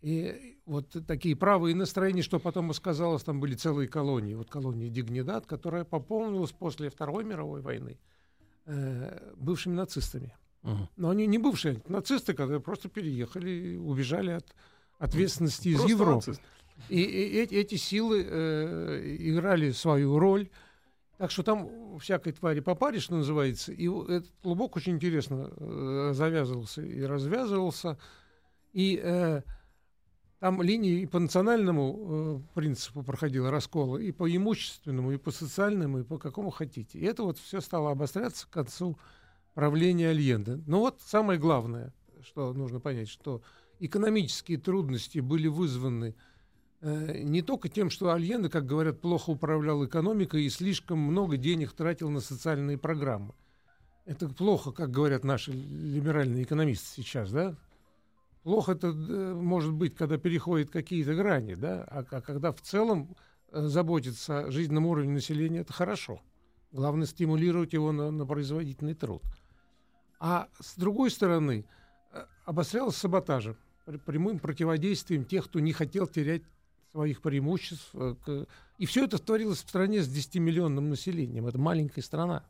И 0.01 0.59
вот 0.67 0.97
такие 1.07 1.37
правые 1.37 1.77
настроения, 1.77 2.23
что 2.23 2.41
потом 2.41 2.75
сказалось, 2.75 3.23
там 3.23 3.39
были 3.39 3.55
целые 3.55 3.87
колонии. 3.87 4.35
Вот 4.35 4.51
колония 4.51 4.89
Дигнидат, 4.89 5.47
которая 5.47 5.85
пополнилась 5.85 6.51
после 6.51 6.91
Второй 6.91 7.23
мировой 7.23 7.61
войны 7.61 8.01
э, 8.67 9.33
бывшими 9.37 9.75
нацистами. 9.75 10.35
Но 10.97 11.11
они 11.11 11.27
не 11.27 11.39
бывшие 11.39 11.83
нацисты, 11.89 12.35
которые 12.35 12.61
просто 12.61 12.89
переехали, 12.89 13.77
убежали 13.77 14.31
от 14.31 14.55
ответственности 14.99 15.69
из 15.69 15.85
Европы. 15.85 16.15
Нацисты. 16.15 16.45
И, 16.89 17.01
и 17.01 17.39
эти, 17.39 17.55
эти 17.55 17.75
силы 17.75 18.25
э, 18.27 19.17
играли 19.19 19.73
свою 19.73 20.19
роль. 20.19 20.49
Так 21.19 21.31
что 21.31 21.43
там 21.43 21.99
всякой 21.99 22.33
твари 22.33 22.61
по 22.61 22.75
паре, 22.75 22.99
что 22.99 23.15
называется. 23.15 23.73
И 23.73 23.87
этот 23.87 24.31
клубок 24.43 24.77
очень 24.77 24.95
интересно 24.95 25.51
э, 25.57 26.13
завязывался 26.15 26.83
и 26.83 27.03
развязывался. 27.03 27.99
И 28.73 29.01
э, 29.03 29.43
там 30.41 30.61
линии 30.63 31.03
и 31.03 31.07
по 31.07 31.21
национальному 31.21 32.43
э, 32.55 32.55
принципу 32.55 33.03
проходила 33.05 33.51
раскола, 33.51 33.99
и 33.99 34.11
по 34.11 34.29
имущественному, 34.29 35.13
и 35.13 35.17
по 35.17 35.31
социальному, 35.31 36.01
и 36.01 36.03
по 36.03 36.19
какому 36.19 36.51
хотите. 36.51 36.99
И 36.99 37.05
это 37.05 37.23
вот 37.23 37.39
все 37.39 37.61
стало 37.61 37.93
обостряться 37.93 38.47
к 38.47 38.51
концу 38.51 38.99
правления 39.55 40.09
Альенде. 40.09 40.61
Но 40.67 40.81
вот 40.81 41.01
самое 41.05 41.39
главное, 41.39 41.93
что 42.23 42.53
нужно 42.53 42.81
понять, 42.81 43.09
что 43.09 43.43
экономические 43.81 44.59
трудности 44.59 45.19
были 45.19 45.49
вызваны 45.49 46.15
э, 46.81 47.23
не 47.23 47.43
только 47.43 47.69
тем, 47.69 47.91
что 47.91 48.13
Альенде, 48.13 48.49
как 48.49 48.67
говорят, 48.67 49.01
плохо 49.01 49.31
управлял 49.31 49.85
экономикой 49.85 50.45
и 50.45 50.51
слишком 50.51 50.99
много 50.99 51.37
денег 51.37 51.73
тратил 51.73 52.11
на 52.11 52.21
социальные 52.21 52.79
программы. 52.79 53.35
Это 54.05 54.29
плохо, 54.29 54.73
как 54.73 54.91
говорят 54.91 55.25
наши 55.25 55.53
либеральные 55.53 56.45
экономисты 56.45 57.03
сейчас, 57.03 57.31
да? 57.31 57.57
Плохо 58.43 58.73
это 58.73 58.89
э, 58.89 59.35
может 59.35 59.73
быть, 59.73 59.95
когда 59.95 60.19
переходят 60.19 60.71
какие-то 60.71 61.15
грани, 61.15 61.55
да, 61.55 61.85
а, 61.85 62.05
а 62.11 62.21
когда 62.21 62.53
в 62.53 62.61
целом 62.61 63.17
э, 63.53 63.67
заботиться 63.67 64.41
о 64.41 64.51
жизненном 64.51 64.87
уровне 64.87 65.13
населения, 65.13 65.61
это 65.61 65.73
хорошо. 65.73 66.21
Главное 66.73 67.07
стимулировать 67.07 67.73
его 67.73 67.93
на, 67.93 68.11
на 68.11 68.27
производительный 68.27 68.95
труд. 68.95 69.23
А 70.25 70.47
с 70.61 70.77
другой 70.77 71.11
стороны, 71.11 71.65
э, 72.13 72.25
обострялось 72.45 72.97
саботажем, 72.97 73.57
прямым 74.07 74.39
противодействием 74.39 75.25
тех, 75.25 75.47
кто 75.47 75.59
не 75.59 75.73
хотел 75.73 76.07
терять 76.07 76.43
своих 76.93 77.21
преимуществ. 77.21 77.93
И 78.79 78.87
все 78.87 79.05
это 79.05 79.19
творилось 79.19 79.65
в 79.65 79.69
стране 79.69 80.01
с 80.01 80.09
10-миллионным 80.09 80.83
населением. 80.83 81.49
Это 81.49 81.59
маленькая 81.59 82.03
страна 82.03 82.45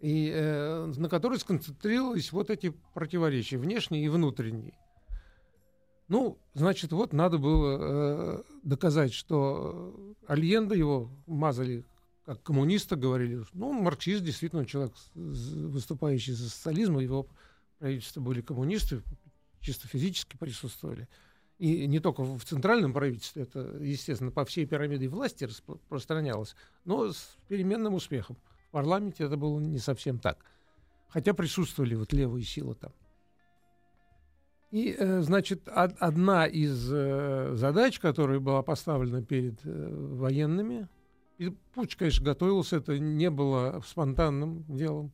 и 0.00 0.30
э, 0.34 0.92
на 0.96 1.08
которой 1.08 1.38
сконцентрировались 1.38 2.30
вот 2.30 2.50
эти 2.50 2.74
противоречия, 2.92 3.56
внешние 3.56 4.04
и 4.04 4.08
внутренние. 4.08 4.74
Ну, 6.08 6.38
значит, 6.52 6.92
вот 6.92 7.14
надо 7.14 7.38
было 7.38 7.78
э, 7.80 8.42
доказать, 8.64 9.14
что 9.14 10.14
Альенда 10.26 10.74
его 10.74 11.10
мазали 11.26 11.86
как 12.24 12.42
коммуниста, 12.42 12.96
говорили, 12.96 13.44
ну, 13.52 13.72
марксист, 13.72 14.22
действительно, 14.22 14.66
человек, 14.66 14.92
выступающий 15.14 16.32
за 16.32 16.48
социализм, 16.48 16.98
его 16.98 17.26
правительства 17.78 18.20
были 18.20 18.40
коммунисты, 18.40 19.02
чисто 19.60 19.88
физически 19.88 20.36
присутствовали. 20.36 21.08
И 21.58 21.86
не 21.86 22.00
только 22.00 22.22
в 22.22 22.42
центральном 22.44 22.92
правительстве, 22.92 23.42
это, 23.42 23.76
естественно, 23.80 24.30
по 24.30 24.44
всей 24.44 24.64
пирамиде 24.64 25.08
власти 25.08 25.44
распространялось, 25.44 26.56
но 26.84 27.12
с 27.12 27.36
переменным 27.48 27.94
успехом. 27.94 28.36
В 28.68 28.70
парламенте 28.70 29.24
это 29.24 29.36
было 29.36 29.60
не 29.60 29.78
совсем 29.78 30.18
так. 30.18 30.44
Хотя 31.08 31.34
присутствовали 31.34 31.94
вот 31.96 32.12
левые 32.12 32.44
силы 32.44 32.76
там. 32.76 32.92
И, 34.70 34.94
э, 34.96 35.20
значит, 35.20 35.68
одна 35.68 36.46
из 36.46 36.88
э, 36.92 37.54
задач, 37.56 37.98
которая 37.98 38.38
была 38.38 38.62
поставлена 38.62 39.22
перед 39.22 39.58
э, 39.64 39.88
военными, 39.92 40.88
и 41.40 41.48
путь, 41.74 41.96
конечно, 41.96 42.24
готовился, 42.24 42.76
это 42.76 42.98
не 42.98 43.30
было 43.30 43.82
спонтанным 43.86 44.64
делом, 44.68 45.10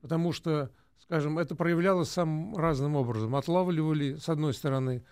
потому 0.00 0.32
что, 0.32 0.70
скажем, 1.00 1.36
это 1.36 1.56
проявлялось 1.56 2.10
самым 2.10 2.56
разным 2.56 2.94
образом. 2.94 3.34
Отлавливали, 3.34 4.14
с 4.14 4.28
одной 4.28 4.54
стороны, 4.54 5.02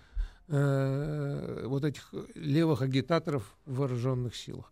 вот 0.47 1.85
этих 1.85 2.15
левых 2.37 2.81
агитаторов 2.81 3.57
в 3.65 3.79
вооруженных 3.79 4.37
силах. 4.37 4.71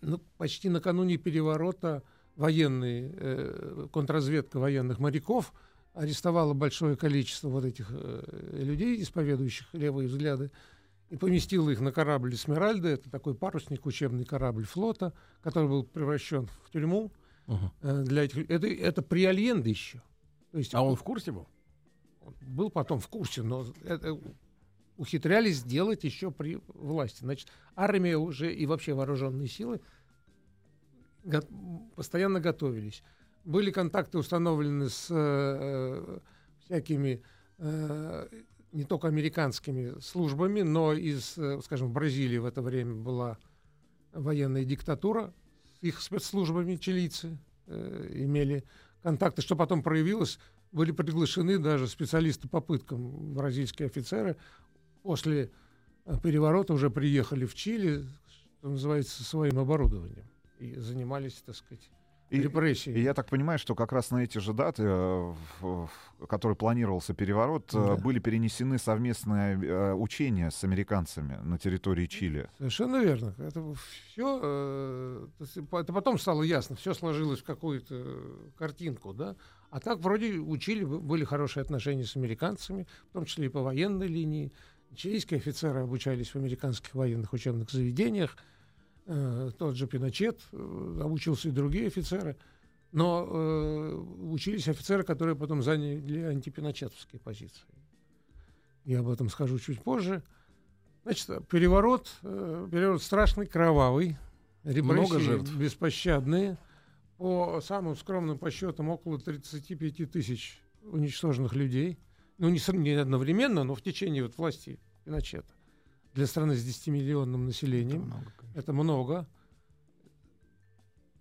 Ну, 0.00 0.20
почти 0.36 0.68
накануне 0.68 1.16
переворота 1.16 2.02
военные, 2.34 3.12
э, 3.16 3.86
контрразведка 3.92 4.58
военных 4.58 4.98
моряков 4.98 5.52
арестовала 5.94 6.54
большое 6.54 6.96
количество 6.96 7.48
вот 7.48 7.64
этих 7.64 7.88
э, 7.90 8.62
людей, 8.62 9.00
исповедующих 9.02 9.66
левые 9.72 10.08
взгляды, 10.08 10.50
и 11.10 11.16
поместила 11.16 11.70
их 11.70 11.80
на 11.80 11.92
корабль 11.92 12.34
«Эсмеральда». 12.34 12.88
Это 12.88 13.10
такой 13.10 13.34
парусник, 13.34 13.86
учебный 13.86 14.24
корабль 14.24 14.64
флота, 14.64 15.12
который 15.40 15.68
был 15.68 15.84
превращен 15.84 16.48
в 16.64 16.70
тюрьму. 16.70 17.12
Uh-huh. 17.46 18.02
Для 18.04 18.24
этих, 18.24 18.50
это, 18.50 18.66
это 18.66 19.00
при 19.00 19.24
Альенде 19.24 19.70
еще. 19.70 20.02
То 20.52 20.58
есть, 20.58 20.74
а 20.74 20.82
он 20.82 20.96
в 20.96 21.02
курсе 21.02 21.32
был? 21.32 21.48
Он 22.20 22.34
был 22.42 22.70
потом 22.70 23.00
в 23.00 23.08
курсе, 23.08 23.42
но 23.42 23.66
это 23.84 24.18
ухитрялись 24.98 25.58
сделать 25.58 26.04
еще 26.04 26.30
при 26.30 26.60
власти. 26.66 27.20
Значит, 27.20 27.48
армия 27.74 28.18
уже 28.18 28.52
и 28.52 28.66
вообще 28.66 28.92
вооруженные 28.92 29.48
силы 29.48 29.80
го 31.24 31.40
постоянно 31.96 32.40
готовились. 32.40 33.02
Были 33.44 33.70
контакты 33.70 34.18
установлены 34.18 34.90
с 34.90 35.06
э, 35.10 36.18
всякими 36.64 37.22
э, 37.58 38.28
не 38.72 38.84
только 38.84 39.08
американскими 39.08 39.98
службами, 40.00 40.62
но 40.62 40.92
и, 40.92 41.14
с, 41.14 41.38
э, 41.38 41.60
скажем, 41.62 41.88
в 41.88 41.92
Бразилии 41.92 42.38
в 42.38 42.44
это 42.44 42.62
время 42.62 42.94
была 42.94 43.38
военная 44.12 44.64
диктатура 44.64 45.32
с 45.80 45.82
их 45.82 46.00
спецслужбами, 46.00 46.76
чилийцы 46.76 47.38
э, 47.66 48.10
имели 48.14 48.64
контакты, 49.02 49.42
что 49.42 49.56
потом 49.56 49.82
проявилось, 49.82 50.38
были 50.72 50.92
приглашены 50.92 51.58
даже 51.58 51.88
специалисты 51.88 52.48
по 52.48 52.60
пыткам, 52.60 53.34
бразильские 53.34 53.86
офицеры, 53.86 54.36
после 55.02 55.50
э, 56.04 56.18
переворота 56.22 56.74
уже 56.74 56.90
приехали 56.90 57.46
в 57.46 57.54
Чили, 57.54 58.04
что 58.28 58.68
называется, 58.68 59.22
своим 59.24 59.58
оборудованием 59.58 60.26
и 60.58 60.74
занимались, 60.74 61.42
так 61.46 61.56
сказать, 61.56 61.88
и, 62.30 62.40
репрессии. 62.40 62.92
И 62.92 63.00
я 63.00 63.14
так 63.14 63.28
понимаю, 63.28 63.58
что 63.58 63.74
как 63.74 63.92
раз 63.92 64.10
на 64.10 64.22
эти 64.22 64.38
же 64.38 64.52
даты, 64.52 64.82
э, 64.84 65.34
в, 65.60 65.88
которые 66.28 66.56
планировался 66.56 67.14
переворот, 67.14 67.72
э, 67.74 67.76
да. 67.76 67.96
были 67.96 68.18
перенесены 68.18 68.78
совместные 68.78 69.58
э, 69.58 69.94
учения 69.94 70.50
с 70.50 70.62
американцами 70.64 71.38
на 71.42 71.58
территории 71.58 72.06
Чили. 72.06 72.50
Совершенно 72.58 73.02
верно. 73.02 73.34
Это 73.38 73.64
все, 74.10 75.28
это 75.72 75.92
потом 75.92 76.18
стало 76.18 76.42
ясно, 76.42 76.76
все 76.76 76.94
сложилось 76.94 77.40
в 77.40 77.44
какую-то 77.44 78.04
картинку, 78.56 79.12
да. 79.12 79.36
А 79.70 79.80
так 79.80 79.98
вроде 80.00 80.34
учили, 80.34 80.84
были 80.84 81.24
хорошие 81.24 81.62
отношения 81.62 82.04
с 82.04 82.16
американцами, 82.16 82.86
в 83.10 83.12
том 83.12 83.24
числе 83.24 83.46
и 83.46 83.48
по 83.48 83.62
военной 83.62 84.06
линии. 84.06 84.52
Чилийские 84.94 85.38
офицеры 85.38 85.80
обучались 85.80 86.30
в 86.30 86.36
американских 86.36 86.94
военных 86.94 87.32
учебных 87.32 87.70
заведениях. 87.70 88.36
Э, 89.10 89.50
тот 89.56 89.74
же 89.74 89.86
Пиночет, 89.86 90.38
э, 90.52 91.00
обучился 91.02 91.48
и 91.48 91.50
другие 91.50 91.86
офицеры. 91.86 92.36
Но 92.92 93.26
э, 93.26 93.94
учились 93.94 94.68
офицеры, 94.68 95.02
которые 95.02 95.34
потом 95.34 95.62
заняли 95.62 96.20
антипиночетовские 96.24 97.18
позиции. 97.18 97.64
Я 98.84 99.00
об 99.00 99.08
этом 99.08 99.30
скажу 99.30 99.58
чуть 99.58 99.80
позже. 99.80 100.22
Значит, 101.04 101.48
переворот, 101.48 102.10
э, 102.22 102.68
переворот 102.70 103.02
страшный, 103.02 103.46
кровавый, 103.46 104.18
Много 104.62 105.18
жертв. 105.20 105.54
беспощадные. 105.56 106.58
По 107.16 107.60
самым 107.62 107.96
скромным 107.96 108.38
подсчетам, 108.38 108.90
около 108.90 109.18
35 109.18 110.10
тысяч 110.10 110.60
уничтоженных 110.82 111.54
людей. 111.54 111.98
Ну, 112.36 112.50
не, 112.50 112.60
не 112.76 112.90
одновременно, 112.92 113.64
но 113.64 113.74
в 113.74 113.80
течение 113.80 114.22
вот 114.22 114.36
власти 114.36 114.78
Пиночета 115.04 115.57
для 116.18 116.26
страны 116.26 116.56
с 116.56 116.66
10-миллионным 116.66 117.44
населением. 117.44 118.02
Это 118.02 118.10
много, 118.10 118.32
это 118.56 118.72
много. 118.72 119.26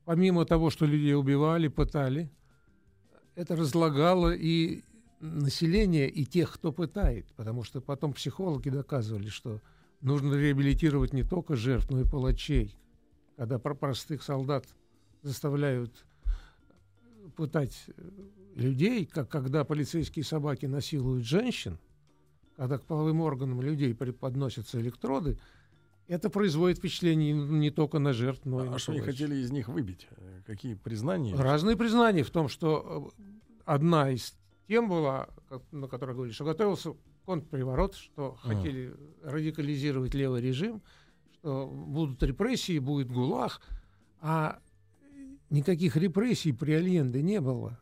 Помимо 0.05 0.43
того, 0.43 0.71
что 0.71 0.88
людей 0.88 1.13
убивали, 1.13 1.67
пытали, 1.67 2.31
это 3.36 3.55
разлагало 3.55 4.33
и 4.33 4.81
население, 5.19 6.10
и 6.10 6.25
тех, 6.25 6.51
кто 6.51 6.71
пытает. 6.71 7.27
Потому 7.36 7.63
что 7.63 7.79
потом 7.79 8.13
психологи 8.13 8.69
доказывали, 8.69 9.29
что 9.29 9.62
нужно 10.01 10.33
реабилитировать 10.33 11.13
не 11.13 11.21
только 11.21 11.55
жертв, 11.55 11.91
но 11.91 12.01
и 12.01 12.03
палачей. 12.03 12.75
Когда 13.36 13.60
простых 13.60 14.23
солдат 14.23 14.65
заставляют 15.21 16.07
пытать 17.36 17.86
людей, 18.55 19.05
как 19.05 19.29
когда 19.29 19.63
полицейские 19.63 20.25
собаки 20.25 20.65
насилуют 20.65 21.23
женщин, 21.23 21.77
когда 22.58 22.80
к 22.80 22.84
половым 22.84 23.22
органам 23.22 23.62
людей 23.62 23.93
подносятся 23.93 24.82
электроды, 24.82 25.38
это 26.08 26.30
производит 26.30 26.80
впечатление 26.80 27.34
не 27.34 27.70
только 27.70 28.00
на 28.00 28.13
жертв, 28.13 28.46
но 28.46 28.60
а 28.60 28.65
и 28.65 28.70
на 28.70 28.80
что 28.80 28.91
они 28.93 29.02
хотели 29.02 29.36
из 29.36 29.52
них 29.52 29.67
выбить? 29.67 30.08
Какие 30.46 30.74
признания? 30.74 31.36
Разные 31.36 31.78
признания 31.78 32.24
в 32.24 32.32
том, 32.32 32.50
что 32.50 33.12
э, 33.17 33.30
одна 33.65 34.10
из 34.10 34.34
тем 34.67 34.89
была, 34.89 35.30
на 35.72 35.88
которой 35.88 36.15
говорили, 36.15 36.34
что 36.34 36.46
готовился 36.46 36.93
контрприворот, 37.26 37.96
что 37.96 38.38
ага. 38.41 38.56
хотели 38.56 38.96
радикализировать 39.24 40.13
левый 40.13 40.41
режим, 40.41 40.82
что 41.34 41.67
будут 41.67 42.24
репрессии, 42.24 42.80
будет 42.80 43.12
ГУЛАГ, 43.12 43.62
а 44.22 44.60
никаких 45.50 45.96
репрессий 45.98 46.54
при 46.54 46.72
Альенде 46.72 47.22
не 47.22 47.41
было. 47.41 47.80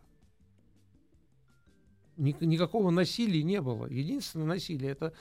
Никакого 2.18 2.92
насилия 2.92 3.44
не 3.44 3.62
было. 3.62 3.88
Единственное 3.88 4.46
насилие 4.46 4.92
это 4.92 5.14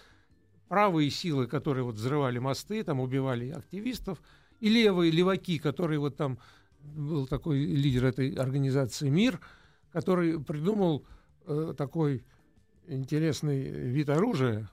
правые 0.68 1.10
силы, 1.10 1.46
которые 1.46 1.84
вот 1.84 1.96
взрывали 1.96 2.38
мосты, 2.38 2.82
там 2.82 3.00
убивали 3.00 3.50
активистов, 3.50 4.20
и 4.60 4.68
левые 4.68 5.10
леваки, 5.10 5.58
которые 5.58 5.98
вот 5.98 6.16
там 6.16 6.38
был 6.82 7.26
такой 7.26 7.58
лидер 7.64 8.06
этой 8.06 8.34
организации 8.34 9.08
МИР, 9.08 9.40
который 9.92 10.42
придумал 10.42 11.04
э, 11.46 11.74
такой 11.76 12.24
интересный 12.86 13.70
вид 13.70 14.08
оружия. 14.10 14.70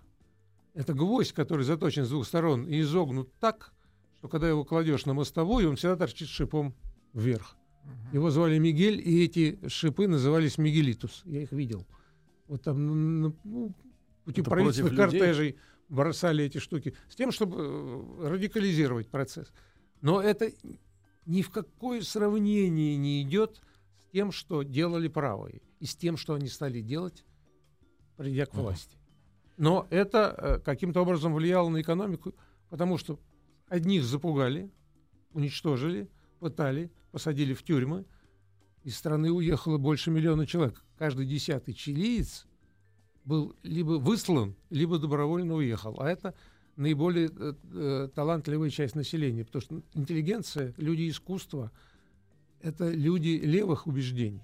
Это 0.74 0.94
гвоздь, 0.94 1.34
который 1.34 1.66
заточен 1.66 2.06
с 2.06 2.10
двух 2.10 2.26
сторон 2.26 2.66
и 2.66 2.82
изогнут 2.82 3.30
так, 3.40 3.74
что 4.18 4.28
когда 4.28 4.48
его 4.48 4.64
кладешь 4.64 5.06
на 5.06 5.14
мостовую, 5.14 5.70
он 5.70 5.76
всегда 5.76 5.96
торчит 5.96 6.30
шипом 6.30 6.74
вверх. 7.14 7.56
Его 8.14 8.30
звали 8.30 8.58
Мигель, 8.58 9.02
и 9.02 9.26
эти 9.26 9.60
шипы 9.68 10.08
назывались 10.08 10.58
Мигелитус. 10.58 11.24
Я 11.26 11.42
их 11.42 11.52
видел. 11.52 11.86
Вот 12.52 12.64
там 12.64 12.86
ну, 13.22 13.34
ну 13.46 13.74
пути 14.26 14.42
правительственных 14.42 14.98
кортежей 14.98 15.58
бросали 15.88 16.44
эти 16.44 16.58
штуки 16.58 16.94
с 17.08 17.16
тем, 17.16 17.32
чтобы 17.32 17.58
э, 17.58 18.28
радикализировать 18.28 19.08
процесс. 19.08 19.54
Но 20.02 20.22
это 20.22 20.52
ни 21.26 21.44
в 21.44 21.50
какое 21.50 22.02
сравнение 22.02 22.98
не 22.98 23.22
идет 23.22 23.62
с 23.96 24.12
тем, 24.12 24.34
что 24.34 24.64
делали 24.64 25.08
правые, 25.08 25.62
и 25.80 25.86
с 25.86 25.96
тем, 25.96 26.18
что 26.18 26.34
они 26.34 26.50
стали 26.50 26.82
делать, 26.82 27.24
придя 28.18 28.46
к 28.46 28.54
власти. 28.54 28.98
Но 29.56 29.88
это 29.90 30.36
э, 30.38 30.60
каким-то 30.60 31.04
образом 31.04 31.34
влияло 31.34 31.70
на 31.70 31.80
экономику, 31.80 32.36
потому 32.70 32.98
что 32.98 33.18
одних 33.70 34.04
запугали, 34.04 34.70
уничтожили, 35.32 36.10
пытали, 36.42 36.92
посадили 37.14 37.54
в 37.54 37.64
тюрьмы. 37.64 38.04
Из 38.84 38.98
страны 38.98 39.32
уехало 39.32 39.78
больше 39.78 40.10
миллиона 40.10 40.48
человек. 40.48 40.84
Каждый 40.98 41.26
десятый 41.28 41.74
чилиец 41.74 42.48
был 43.26 43.56
либо 43.62 43.94
выслан, 43.94 44.56
либо 44.70 44.98
добровольно 44.98 45.56
уехал. 45.56 46.00
А 46.00 46.10
это 46.10 46.34
наиболее 46.76 47.30
э, 47.36 47.54
э, 47.74 48.10
талантливая 48.16 48.72
часть 48.72 48.96
населения, 48.96 49.46
потому 49.46 49.62
что 49.62 49.82
интеллигенция, 49.94 50.74
люди 50.78 51.10
искусства— 51.10 51.72
это 52.62 52.90
люди 52.90 53.40
левых 53.44 53.86
убеждений 53.86 54.42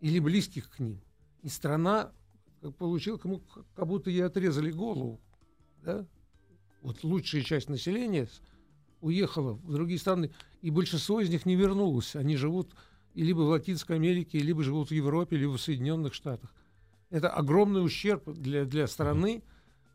или 0.00 0.20
близких 0.20 0.70
к 0.70 0.78
ним. 0.78 1.00
И 1.42 1.48
страна 1.48 2.12
получила, 2.78 3.16
кому, 3.16 3.42
как 3.74 3.86
будто 3.86 4.10
ей 4.10 4.24
отрезали 4.24 4.70
голову. 4.70 5.20
Да? 5.82 6.06
Вот 6.82 7.02
лучшая 7.02 7.42
часть 7.42 7.68
населения 7.68 8.28
уехала 9.00 9.54
в 9.54 9.72
другие 9.72 9.98
страны, 9.98 10.30
и 10.62 10.70
большинство 10.70 11.20
из 11.20 11.30
них 11.30 11.46
не 11.46 11.56
вернулось. 11.56 12.16
Они 12.16 12.36
живут 12.36 12.74
и 13.14 13.22
либо 13.22 13.40
в 13.40 13.48
Латинской 13.48 13.96
Америке, 13.96 14.38
либо 14.38 14.62
живут 14.62 14.88
в 14.88 14.92
Европе, 14.92 15.36
либо 15.36 15.52
в 15.52 15.60
Соединенных 15.60 16.14
Штатах. 16.14 16.52
Это 17.10 17.28
огромный 17.28 17.84
ущерб 17.84 18.28
для, 18.28 18.64
для 18.64 18.86
страны, 18.86 19.42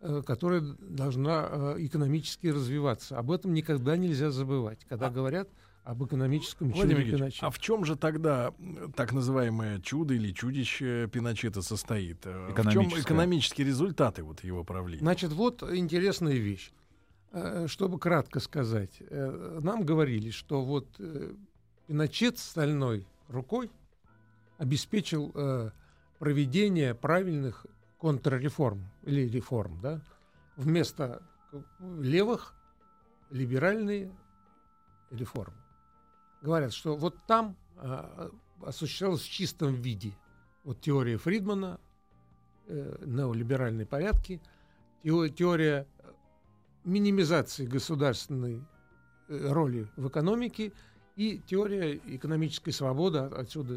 э, 0.02 0.22
которая 0.26 0.62
должна 0.62 1.48
э, 1.50 1.76
экономически 1.80 2.48
развиваться. 2.48 3.18
Об 3.18 3.32
этом 3.32 3.54
никогда 3.54 3.96
нельзя 3.96 4.32
забывать, 4.32 4.86
когда 4.90 5.08
а, 5.08 5.12
говорят 5.12 5.50
об 5.86 6.04
экономическом 6.04 6.74
чуде 6.74 6.96
Пиночета. 6.96 7.48
А 7.48 7.50
в 7.50 7.60
чем 7.60 7.86
же 7.86 7.96
тогда 7.96 8.54
так 8.96 9.14
называемое 9.14 9.80
чудо 9.80 10.14
или 10.14 10.34
чудище 10.34 11.08
Пиночета 11.08 11.62
состоит? 11.62 12.26
Э, 12.26 12.52
в 12.54 12.72
чем 12.72 12.88
экономические 12.90 13.66
результаты 13.66 14.24
вот 14.24 14.44
его 14.44 14.66
правления? 14.66 15.02
Значит, 15.02 15.32
вот 15.32 15.64
интересная 15.64 16.36
вещь. 16.36 16.72
Чтобы 17.68 18.00
кратко 18.00 18.40
сказать, 18.40 19.02
нам 19.12 19.84
говорили, 19.84 20.30
что 20.30 20.64
вот 20.64 20.88
Пиночет 21.88 22.40
стальной 22.40 23.06
рукой 23.28 23.72
обеспечил 24.58 25.34
проведение 26.20 26.96
правильных 26.96 27.66
контрреформ 28.00 28.88
или 29.04 29.28
реформ, 29.28 29.80
да, 29.82 30.02
вместо 30.56 31.22
левых 31.80 32.54
либеральные 33.32 34.12
реформы. 35.12 35.58
Говорят, 36.42 36.74
что 36.74 36.96
вот 36.96 37.16
там 37.28 37.56
а, 37.78 38.30
осуществлялось 38.62 39.22
в 39.22 39.30
чистом 39.30 39.74
виде 39.74 40.14
вот 40.64 40.82
теория 40.82 41.18
Фридмана, 41.18 41.80
э, 42.68 43.04
неолиберальные 43.06 43.86
порядки, 43.86 44.42
теория 45.04 45.88
минимизации 46.84 47.66
государственной 47.66 48.64
э, 49.28 49.52
роли 49.52 49.88
в 49.96 50.08
экономике 50.08 50.74
и 51.16 51.42
теория 51.48 51.96
экономической 52.08 52.72
свободы, 52.72 53.20
отсюда 53.20 53.76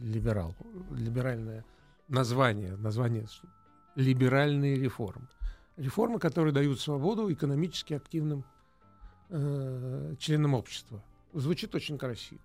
либерал, 0.00 0.54
либеральное 0.92 1.64
название, 2.08 2.76
название 2.76 3.26
либеральные 3.96 4.76
реформы. 4.76 5.26
Реформы, 5.76 6.18
которые 6.18 6.52
дают 6.52 6.80
свободу 6.80 7.32
экономически 7.32 7.94
активным 7.94 8.44
э, 9.30 10.14
членам 10.18 10.54
общества. 10.54 11.02
Звучит 11.32 11.74
очень 11.74 11.98
красиво. 11.98 12.40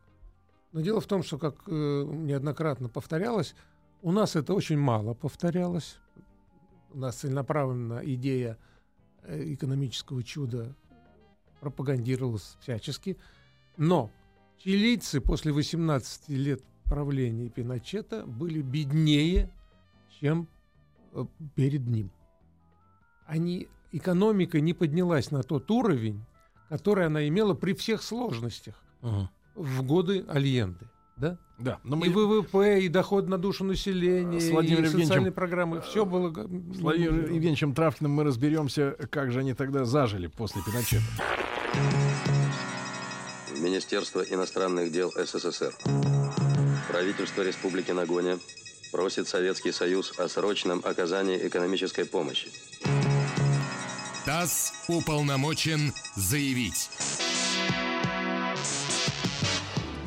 Но 0.71 0.81
дело 0.81 0.99
в 0.99 1.05
том, 1.05 1.23
что, 1.23 1.37
как 1.37 1.55
э, 1.67 1.71
неоднократно 1.71 2.89
повторялось, 2.89 3.53
у 4.01 4.11
нас 4.11 4.35
это 4.35 4.53
очень 4.53 4.79
мало 4.79 5.13
повторялось. 5.13 5.97
У 6.91 6.97
нас 6.97 7.17
целенаправленно 7.17 8.01
идея 8.03 8.57
э, 9.23 9.53
экономического 9.53 10.23
чуда 10.23 10.73
пропагандировалась 11.59 12.57
всячески– 12.61 13.17
но 13.77 14.11
чилийцы 14.57 15.21
после 15.21 15.51
18 15.53 16.29
лет 16.29 16.63
правления 16.85 17.49
Пиночета 17.49 18.25
были 18.25 18.61
беднее, 18.61 19.51
чем 20.19 20.47
э, 21.13 21.25
перед 21.55 21.87
ним. 21.87 22.11
Они, 23.25 23.67
экономика 23.91 24.59
не 24.59 24.73
поднялась 24.73 25.31
на 25.31 25.43
тот 25.43 25.69
уровень, 25.69 26.23
который 26.69 27.05
она 27.05 27.27
имела 27.27 27.53
при 27.53 27.73
всех 27.73 28.01
сложностях 28.01 28.81
угу. 29.01 29.29
в 29.55 29.83
годы 29.83 30.25
Альенды. 30.27 30.87
Да? 31.17 31.37
Да. 31.57 31.79
Но 31.83 31.95
мы... 31.95 32.07
И 32.07 32.09
ВВП, 32.09 32.81
и 32.81 32.87
доход 32.89 33.27
на 33.27 33.37
душу 33.37 33.63
населения, 33.63 34.39
с 34.39 34.49
Владимиром 34.49 34.85
и 34.85 35.03
социальные 35.03 35.31
программы. 35.31 35.81
Все 35.81 36.05
было... 36.05 36.31
С 36.31 36.79
Владимиром 36.79 37.33
Евгеньевичем 37.33 37.73
Травкиным 37.73 38.11
мы 38.11 38.23
разберемся, 38.23 38.95
как 39.09 39.31
же 39.31 39.39
они 39.39 39.53
тогда 39.53 39.83
зажили 39.83 40.27
после 40.27 40.61
Пиночета. 40.61 41.03
Министерство 43.67 44.21
иностранных 44.21 44.93
дел 44.93 45.11
СССР. 45.13 45.75
Правительство 46.87 47.41
Республики 47.41 47.91
Нагоня 47.91 48.39
просит 48.93 49.27
Советский 49.27 49.73
Союз 49.73 50.17
о 50.17 50.29
срочном 50.29 50.81
оказании 50.85 51.45
экономической 51.45 52.05
помощи. 52.05 52.49
ТАСС 54.25 54.71
уполномочен 54.87 55.93
заявить. 56.15 56.89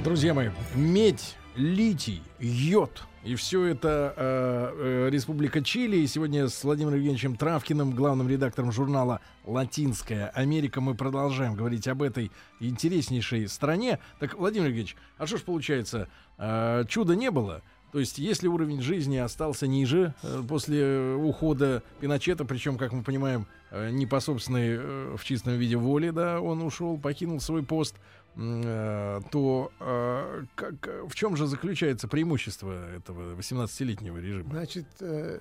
Друзья 0.03 0.33
мои, 0.33 0.49
медь, 0.75 1.37
литий, 1.55 2.23
йод– 2.39 3.03
и 3.23 3.35
все 3.35 3.65
это 3.65 4.15
э, 4.17 5.07
э, 5.07 5.11
Республика 5.11 5.63
Чили. 5.63 5.99
И 5.99 6.07
сегодня 6.07 6.49
с 6.49 6.65
Владимиром 6.65 6.95
Евгеньевичем 6.95 7.37
Травкиным, 7.37 7.93
главным 7.93 8.29
редактором 8.29 8.73
журнала 8.73 9.21
«Латинская 9.45 10.29
Америка», 10.29 10.81
мы 10.81 10.95
продолжаем 10.95 11.55
говорить 11.55 11.87
об 11.87 12.03
этой 12.03 12.31
интереснейшей 12.61 13.49
стране. 13.49 13.99
Так, 14.19 14.39
Владимир 14.39 14.69
Евгеньевич, 14.69 14.97
а 15.19 15.27
что 15.27 15.37
ж 15.37 15.43
получается, 15.43 16.09
э, 16.39 16.85
чуда 16.89 17.15
не 17.15 17.31
было? 17.31 17.63
То 17.93 17.99
есть, 17.99 18.19
если 18.19 18.47
уровень 18.47 18.81
жизни 18.81 19.17
остался 19.17 19.67
ниже 19.67 20.15
э, 20.23 20.43
после 20.49 21.15
ухода 21.15 21.83
Пиночета, 22.01 22.47
причем, 22.47 22.79
как 22.79 22.93
мы 22.93 23.03
понимаем, 23.03 23.47
э, 23.71 23.91
не 23.91 24.07
по 24.07 24.21
собственной 24.21 24.77
э, 24.79 25.17
в 25.19 25.25
чистом 25.25 25.55
виде 25.55 25.77
воли, 25.77 26.11
да, 26.11 26.41
он 26.41 26.63
ушел, 26.63 26.97
покинул 26.97 27.41
свой 27.41 27.63
пост, 27.65 27.97
Э, 27.97 28.20
то 28.35 29.73
э, 29.81 30.45
как, 30.55 30.75
в 31.09 31.15
чем 31.15 31.37
же 31.37 31.47
заключается 31.47 32.09
преимущество 32.09 32.91
этого 32.95 33.35
18-летнего 33.35 34.19
режима? 34.19 34.51
Значит, 34.51 34.87
э, 35.01 35.41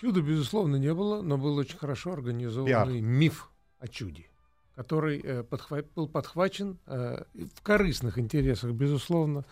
чуда, 0.00 0.22
безусловно, 0.22 0.76
не 0.76 0.92
было, 0.94 1.22
но 1.22 1.36
был 1.36 1.56
очень 1.56 1.78
хорошо 1.78 2.12
организованный 2.12 3.00
Пиар. 3.00 3.02
миф 3.02 3.50
о 3.78 3.88
чуде, 3.88 4.26
который 4.74 5.20
подхва- 5.42 5.86
был 5.94 6.08
подхвачен 6.08 6.78
в 6.86 7.62
корыстных 7.62 8.18
интересах, 8.18 8.72
безусловно, 8.72 9.44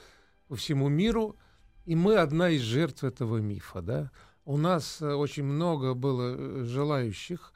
по 0.48 0.56
всему 0.56 0.88
миру. 0.88 1.36
И 1.84 1.94
мы 1.94 2.16
одна 2.16 2.50
из 2.50 2.62
жертв 2.62 3.04
этого 3.04 3.38
мифа. 3.38 3.80
Да? 3.82 4.10
У 4.44 4.56
нас 4.56 5.00
очень 5.02 5.44
много 5.44 5.94
было 5.94 6.64
желающих 6.64 7.52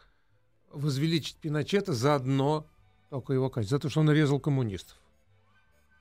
возвеличить 0.72 1.36
Пиночета 1.36 1.92
за 1.92 2.14
одно 2.14 2.66
только 3.08 3.32
его 3.32 3.50
качество, 3.50 3.78
за 3.78 3.82
то, 3.82 3.88
что 3.88 4.00
он 4.00 4.10
резал 4.10 4.38
коммунистов. 4.38 4.99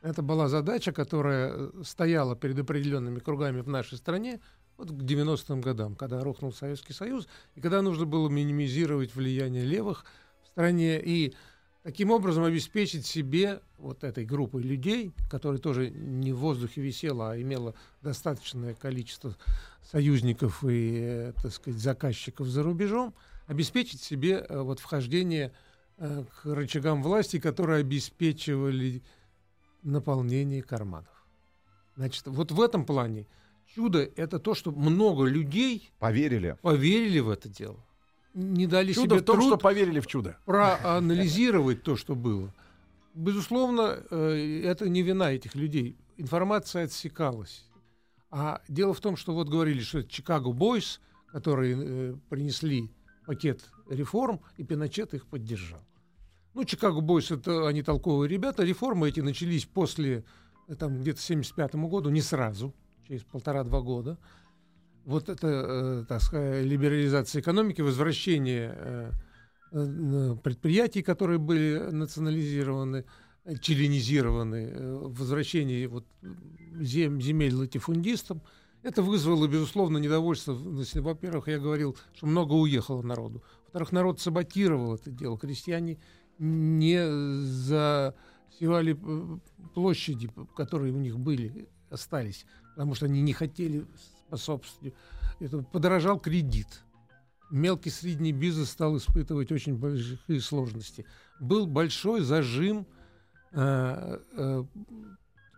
Это 0.01 0.21
была 0.21 0.47
задача, 0.47 0.93
которая 0.93 1.51
э, 1.53 1.71
стояла 1.83 2.35
перед 2.35 2.57
определенными 2.59 3.19
кругами 3.19 3.59
в 3.59 3.67
нашей 3.67 3.97
стране 3.97 4.39
вот 4.77 4.91
к 4.91 4.93
90-м 4.93 5.59
годам, 5.59 5.95
когда 5.95 6.21
рухнул 6.23 6.53
Советский 6.53 6.93
Союз, 6.93 7.27
и 7.55 7.61
когда 7.61 7.81
нужно 7.81 8.05
было 8.05 8.29
минимизировать 8.29 9.13
влияние 9.13 9.65
левых 9.65 10.05
в 10.41 10.47
стране 10.47 11.01
и 11.03 11.33
таким 11.83 12.11
образом 12.11 12.45
обеспечить 12.45 13.05
себе 13.05 13.59
вот 13.77 14.05
этой 14.05 14.23
группой 14.23 14.61
людей, 14.61 15.11
которая 15.29 15.59
тоже 15.59 15.89
не 15.89 16.31
в 16.31 16.37
воздухе 16.37 16.79
висела, 16.79 17.31
а 17.31 17.41
имела 17.41 17.75
достаточное 18.01 18.75
количество 18.75 19.35
союзников 19.83 20.63
и, 20.63 20.99
э, 21.01 21.33
так 21.41 21.51
сказать, 21.51 21.81
заказчиков 21.81 22.47
за 22.47 22.63
рубежом, 22.63 23.13
обеспечить 23.47 24.01
себе 24.01 24.45
э, 24.47 24.61
вот 24.61 24.79
вхождение 24.79 25.51
к 25.97 26.45
рычагам 26.45 27.03
власти, 27.03 27.41
которые 27.41 27.81
обеспечивали 27.81 29.03
наполнение 29.83 30.61
карманов. 30.61 31.25
Значит, 31.95 32.27
вот 32.27 32.51
в 32.51 32.61
этом 32.61 32.85
плане 32.85 33.27
чудо— 33.75 33.99
это 34.15 34.39
то, 34.39 34.55
что 34.55 34.71
много 34.71 35.25
людей 35.25 35.91
Поверили. 35.99 36.57
поверили 36.61 37.19
в 37.19 37.29
это 37.29 37.49
дело. 37.49 37.77
Не 38.33 38.67
дали 38.67 38.93
Чудо 38.93 39.15
себе 39.15 39.23
в 39.23 39.25
том, 39.25 39.37
труд 39.37 39.47
что 39.49 39.57
поверили 39.57 39.99
в 39.99 40.07
чудо. 40.07 40.37
проанализировать 40.45 41.83
то, 41.83 41.95
что 41.95 42.15
было. 42.15 42.53
Безусловно, 43.15 44.03
э, 44.11 44.61
это 44.63 44.87
не 44.87 45.01
вина 45.01 45.31
этих 45.31 45.55
людей. 45.55 45.97
Информация 46.17 46.85
отсекалась. 46.85 47.65
А 48.29 48.61
дело 48.67 48.93
в 48.93 48.99
том, 49.01 49.17
что 49.17 49.33
вот 49.33 49.49
говорили, 49.49 49.81
что 49.81 49.99
это 49.99 50.09
Чикаго 50.09 50.51
Бойс, 50.51 51.01
которые 51.27 51.75
э, 51.77 52.15
принесли 52.29 52.91
пакет 53.25 53.63
реформ, 53.89 54.39
и 54.57 54.63
Пиночет 54.63 55.13
их 55.13 55.25
поддержал. 55.25 55.81
Ну, 56.59 56.65
Чикаго 56.65 56.99
Бойс 56.99 57.31
это 57.31 57.69
они 57.69 57.83
толковые 57.83 58.27
ребята. 58.27 58.65
Реформы 58.65 59.07
эти 59.07 59.21
начались 59.21 59.63
после 59.63 60.25
э, 60.67 60.75
там 60.75 60.99
где-то 60.99 61.21
75 61.21 61.75
году, 61.75 62.09
не 62.09 62.19
сразу, 62.19 62.75
через 63.07 63.23
полтора-два 63.23 63.79
года. 63.79 64.17
Вот 65.05 65.29
это, 65.29 65.47
э, 65.47 66.05
так 66.09 66.21
сказать, 66.21 66.65
либерализация 66.65 67.41
экономики, 67.41 67.79
возвращение 67.79 68.73
э, 68.75 69.11
э, 69.71 70.35
предприятий, 70.43 71.01
которые 71.01 71.39
были 71.39 71.77
национализированы, 71.91 73.05
э, 73.45 73.55
членизированы, 73.61 74.69
э, 74.69 74.97
возвращение 75.01 75.87
вот, 75.87 76.07
зем, 76.81 77.21
земель 77.21 77.55
латифундистам. 77.55 78.41
Это 78.83 79.01
вызвало, 79.01 79.47
безусловно, 79.47 79.97
недовольство. 79.97 80.53
Во-первых, 80.53 81.47
я 81.47 81.57
говорил, 81.57 81.95
что 82.13 82.27
много 82.27 82.51
уехало 82.51 83.01
народу. 83.01 83.43
Во-вторых, 83.63 83.93
народ 83.93 84.19
саботировал 84.19 84.95
это 84.95 85.09
дело. 85.09 85.37
Крестьяне 85.37 85.99
не 86.39 87.05
засевали 87.43 88.97
э, 88.99 89.37
площади, 89.73 90.29
которые 90.55 90.93
у 90.93 90.97
них 90.97 91.19
были, 91.19 91.69
остались, 91.89 92.45
потому 92.75 92.95
что 92.95 93.05
они 93.05 93.21
не 93.21 93.33
хотели 93.33 93.85
способствовать. 94.27 94.93
Это 95.39 95.61
подорожал 95.61 96.19
кредит. 96.19 96.67
Мелкий 97.51 97.89
средний 97.89 98.31
бизнес 98.31 98.69
стал 98.69 98.97
испытывать 98.97 99.51
очень 99.51 99.75
большие 99.75 100.39
сложности. 100.39 101.05
Был 101.39 101.65
большой 101.65 102.21
зажим 102.21 102.85
э, 103.51 104.19
э, 104.37 104.63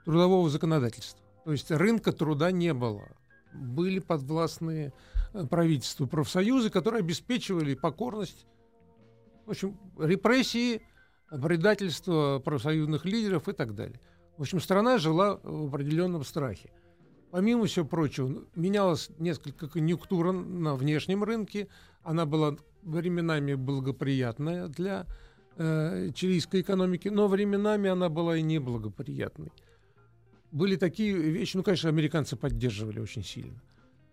трудового 0.05 0.49
законодательства. 0.49 1.19
То 1.43 1.51
есть 1.51 1.69
рынка 1.71 2.11
труда 2.11 2.51
не 2.51 2.73
было. 2.73 3.09
Были 3.53 3.99
подвластные 3.99 4.93
э, 5.33 5.45
правительству 5.45 6.07
профсоюзы, 6.07 6.69
которые 6.69 6.99
обеспечивали 6.99 7.73
покорность, 7.73 8.45
в 9.45 9.51
общем, 9.51 9.77
репрессии, 9.97 10.81
предательство 11.29 12.39
профсоюзных 12.39 13.05
лидеров 13.05 13.47
и 13.47 13.53
так 13.53 13.75
далее. 13.75 13.99
В 14.37 14.41
общем, 14.41 14.59
страна 14.59 14.97
жила 14.97 15.39
в 15.43 15.67
определенном 15.67 16.23
страхе. 16.23 16.71
Помимо 17.31 17.65
всего 17.65 17.85
прочего, 17.85 18.43
менялась 18.55 19.09
несколько 19.17 19.69
конъюнктура 19.69 20.31
на 20.31 20.75
внешнем 20.75 21.23
рынке. 21.23 21.69
Она 22.03 22.25
была 22.25 22.57
временами 22.83 23.53
благоприятная 23.53 24.67
для 24.67 25.05
э, 25.55 26.09
чилийской 26.13 26.61
экономики, 26.61 27.07
но 27.07 27.27
временами 27.27 27.89
она 27.89 28.09
была 28.09 28.35
и 28.35 28.41
неблагоприятной. 28.41 29.51
Были 30.51 30.75
такие 30.75 31.13
вещи, 31.13 31.55
ну, 31.55 31.63
конечно, 31.63 31.89
американцы 31.89 32.35
поддерживали 32.35 32.99
очень 32.99 33.23
сильно. 33.23 33.61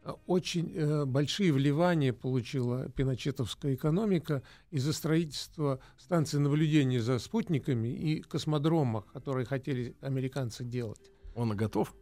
Э, 0.09 0.13
Очень 0.27 0.73
э, 0.75 1.05
большие 1.05 1.53
вливания 1.53 2.13
получила 2.13 2.89
пиночетовская 2.89 3.75
экономика 3.75 4.43
из-за 4.71 4.93
строительства 4.93 5.81
станций 5.99 6.41
наблюдения 6.41 7.01
за 7.01 7.19
спутниками 7.19 7.89
и 7.89 8.23
космодромах, 8.23 9.07
которые 9.13 9.45
хотели 9.47 9.97
американцы 10.01 10.65
делать 10.65 11.11
Он 11.35 11.55
готов? 11.57 11.95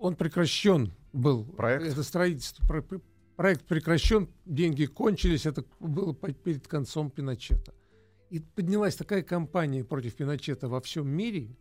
он 0.00 0.14
прекращен 0.14 0.92
был. 1.12 1.44
Проект? 1.44 1.84
Это 1.86 2.02
строительство. 2.04 2.64
про- 2.66 2.82
про- 2.82 3.00
Проект 3.36 3.66
прекращен, 3.66 4.28
деньги 4.44 4.86
кончились, 4.86 5.46
это 5.46 5.64
было 5.80 6.12
перед 6.14 6.66
концом 6.66 7.08
Пиночета. 7.10 7.72
И 8.30 8.40
поднялась 8.40 8.96
такая 8.96 9.22
кампания 9.22 9.84
против 9.84 10.14
Пиночета 10.16 10.68
во 10.68 10.80
всем 10.80 11.08
мире. 11.08 11.56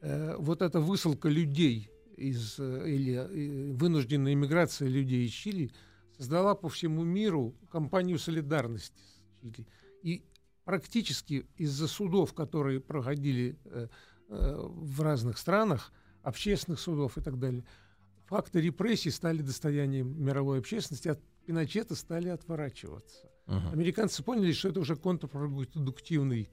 Э, 0.00 0.36
вот 0.38 0.62
эта 0.62 0.80
высылка 0.80 1.28
людей 1.28 1.90
из, 2.16 2.58
э, 2.58 2.88
или 2.88 3.14
э, 3.14 3.72
вынужденная 3.72 4.32
иммиграция 4.32 4.88
людей 4.88 5.26
из 5.26 5.32
Чили 5.32 5.70
создала 6.16 6.54
по 6.54 6.68
всему 6.68 7.04
миру 7.04 7.54
кампанию 7.70 8.18
солидарности 8.18 9.02
с 9.02 9.40
Чили. 9.40 9.66
И 10.02 10.24
практически 10.64 11.46
из-за 11.56 11.88
судов, 11.88 12.34
которые 12.34 12.80
проходили 12.80 13.58
э, 13.64 13.88
э, 14.28 14.56
в 14.58 15.00
разных 15.02 15.38
странах, 15.38 15.92
общественных 16.22 16.80
судов 16.80 17.18
и 17.18 17.20
так 17.20 17.38
далее, 17.38 17.64
факты 18.26 18.60
репрессий 18.60 19.10
стали 19.10 19.42
достоянием 19.42 20.22
мировой 20.22 20.58
общественности, 20.58 21.08
от 21.08 21.20
Пиночета 21.46 21.94
стали 21.94 22.28
отворачиваться. 22.28 23.30
Американцы 23.46 24.24
поняли, 24.24 24.50
что 24.50 24.70
это 24.70 24.80
уже 24.80 24.96
контрпродуктивный 24.96 26.50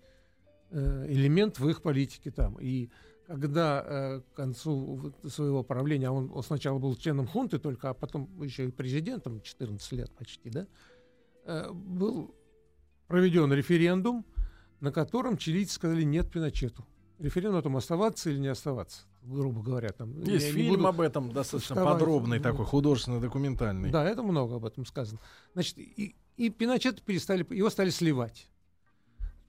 э, 0.69 1.05
элемент 1.09 1.59
в 1.59 1.67
их 1.67 1.81
политике 1.81 2.29
там. 2.29 2.57
И 2.61 2.91
когда 3.27 3.83
э, 3.85 4.21
к 4.21 4.35
концу 4.35 5.13
своего 5.27 5.63
правления, 5.63 6.07
а 6.09 6.11
он, 6.11 6.31
он 6.33 6.43
сначала 6.43 6.79
был 6.79 6.95
членом 6.95 7.27
хунты 7.27 7.57
только, 7.59 7.89
а 7.89 7.93
потом 7.93 8.29
еще 8.41 8.67
и 8.67 8.71
президентом, 8.71 9.41
14 9.41 9.91
лет 9.93 10.11
почти, 10.11 10.49
да, 10.49 10.67
э, 11.45 11.71
был 11.71 12.35
проведен 13.07 13.51
референдум, 13.53 14.25
на 14.79 14.91
котором 14.91 15.37
чилийцы 15.37 15.75
сказали 15.75 16.03
нет 16.03 16.29
Пиночету. 16.31 16.85
Референдум 17.19 17.59
о 17.59 17.61
том, 17.61 17.77
оставаться 17.77 18.29
или 18.29 18.37
не 18.39 18.47
оставаться, 18.47 19.03
грубо 19.21 19.61
говоря. 19.61 19.89
Там, 19.89 20.19
Есть 20.23 20.47
я 20.47 20.53
фильм 20.53 20.85
об 20.85 20.99
этом, 20.99 21.31
достаточно 21.31 21.75
вставать. 21.75 21.99
подробный, 21.99 22.37
Ну. 22.39 22.43
такой 22.43 22.65
художественно-документальный. 22.65 23.91
Да, 23.91 24.03
это 24.03 24.23
много 24.23 24.55
об 24.55 24.65
этом 24.65 24.85
сказано. 24.85 25.19
Значит, 25.53 25.77
и, 25.77 26.15
и 26.35 26.49
Пиночета 26.49 27.01
перестали, 27.01 27.45
его 27.55 27.69
стали 27.69 27.91
сливать. 27.91 28.49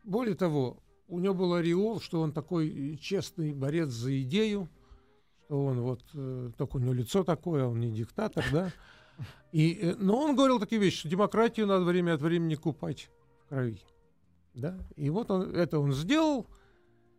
Более 0.04 0.36
того, 0.36 0.83
у 1.08 1.18
него 1.18 1.34
был 1.34 1.54
ореол, 1.54 2.00
что 2.00 2.20
он 2.20 2.32
такой 2.32 2.98
честный 3.00 3.52
борец 3.52 3.88
за 3.88 4.20
идею, 4.22 4.68
что 5.44 5.64
он 5.64 5.80
вот, 5.80 6.02
э, 6.14 6.50
только 6.56 6.76
у 6.76 6.80
него 6.80 6.92
лицо 6.92 7.24
такое, 7.24 7.66
он 7.66 7.80
не 7.80 7.90
диктатор, 7.90 8.44
да. 8.52 8.72
И, 9.52 9.78
э, 9.80 9.94
но 9.98 10.18
он 10.18 10.34
говорил 10.34 10.58
такие 10.58 10.80
вещи, 10.80 11.00
что 11.00 11.08
демократию 11.08 11.66
надо 11.66 11.84
время 11.84 12.14
от 12.14 12.22
времени 12.22 12.54
купать 12.54 13.10
в 13.44 13.48
крови. 13.48 13.80
Да? 14.54 14.78
И 14.96 15.10
вот 15.10 15.30
он, 15.30 15.54
это 15.54 15.78
он 15.78 15.92
сделал, 15.92 16.46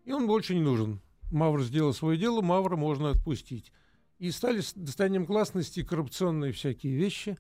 и 0.04 0.12
он 0.12 0.28
больше 0.28 0.56
не 0.56 0.62
нужен. 0.62 1.02
Мавр 1.32 1.62
сделал 1.64 1.94
свое 1.94 2.18
дело, 2.18 2.42
Мавра 2.42 2.76
можно 2.76 3.12
отпустить. 3.12 3.72
И 4.20 4.32
стали 4.32 4.62
с 4.62 4.74
достоянием 4.74 5.26
гласности 5.26 5.84
коррупционные 5.84 6.54
всякие 6.54 6.96
вещи, 6.96 7.38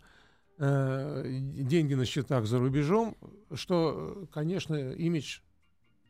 э, 0.58 1.24
деньги 1.26 1.94
на 1.94 2.06
счетах 2.06 2.46
за 2.46 2.60
рубежом, 2.60 3.16
что, 3.54 4.24
э, 4.24 4.26
конечно, 4.32 4.92
имидж, 4.92 5.40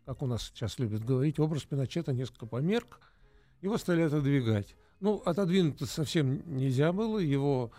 как 0.06 0.22
у 0.22 0.28
нас 0.28 0.44
сейчас 0.44 0.80
любят 0.80 1.04
говорить, 1.04 1.40
образ 1.40 1.64
Пиночета 1.64 2.14
несколько 2.14 2.46
померк, 2.46 3.00
его 3.62 3.78
стали 3.78 4.02
отодвигать. 4.02 4.76
Ну, 5.00 5.22
отодвинуть 5.26 5.80
совсем 5.90 6.42
нельзя 6.56 6.94
было, 6.94 7.20
его 7.20 7.72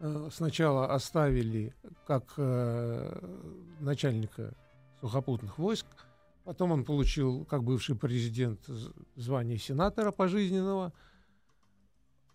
э, 0.00 0.28
сначала 0.32 0.92
оставили 0.92 1.74
как 2.06 2.34
э, 2.36 3.20
начальника 3.80 4.54
сухопутных 5.00 5.58
войск, 5.58 5.86
потом 6.44 6.72
он 6.72 6.84
получил, 6.84 7.44
как 7.44 7.62
бывший 7.62 7.96
президент, 7.96 8.60
звание 9.16 9.58
сенатора 9.58 10.10
пожизненного, 10.10 10.92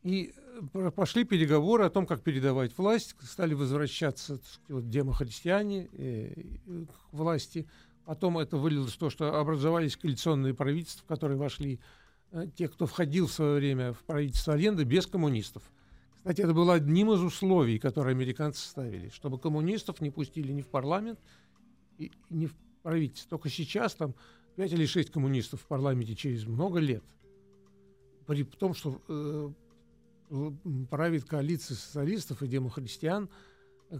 и 0.04 0.34
э, 0.74 0.91
пошли 0.91 1.24
переговоры 1.24 1.86
о 1.86 1.89
том, 1.89 2.06
как 2.06 2.22
передавать 2.22 2.78
власть, 2.78 3.16
стали 3.22 3.54
возвращаться 3.54 4.36
сказать, 4.36 4.60
вот, 4.68 4.89
демохристиане 4.89 5.89
э, 5.94 6.34
э, 6.68 6.86
к 6.86 7.14
власти. 7.14 7.68
Потом 8.06 8.38
это 8.38 8.58
вылилось 8.58 8.93
в 8.93 8.97
то, 8.97 9.10
что 9.10 9.39
образовались 9.39 9.95
коалиционные 9.95 10.54
правительства, 10.54 11.06
в 11.06 11.08
которые 11.08 11.38
вошли 11.38 11.80
э, 12.32 12.47
те, 12.56 12.68
кто 12.68 12.86
входил 12.86 13.28
в 13.28 13.32
свое 13.32 13.56
время 13.56 13.93
в 13.93 14.04
правительство 14.04 14.54
аренды 14.54 14.84
без 14.84 15.08
коммунистов. 15.08 15.64
Кстати, 16.16 16.41
это 16.41 16.54
было 16.54 16.74
одним 16.74 17.12
из 17.12 17.22
условий, 17.22 17.80
которые 17.80 18.14
американцы 18.14 18.66
ставили, 18.68 19.10
чтобы 19.10 19.39
коммунистов 19.39 20.01
не 20.01 20.10
пустили 20.10 20.51
ни 20.51 20.62
в 20.62 20.68
парламент, 20.68 21.20
и, 21.97 22.06
и 22.06 22.12
ни 22.30 22.45
в 22.47 22.56
правительство. 22.82 23.32
Только 23.32 23.49
сейчас 23.49 23.95
там 23.95 24.16
5 24.56 24.74
или 24.74 24.86
6 24.86 25.12
коммунистов 25.12 25.62
в 25.62 25.66
парламенте 25.66 26.16
через 26.16 26.45
много 26.45 26.80
лет. 26.80 27.04
При 28.28 28.43
том, 28.43 28.74
что 28.74 29.01
э, 29.08 29.51
правит 30.89 31.26
коалиция 31.26 31.76
социалистов 31.76 32.41
и 32.41 32.47
демохристиан, 32.47 33.30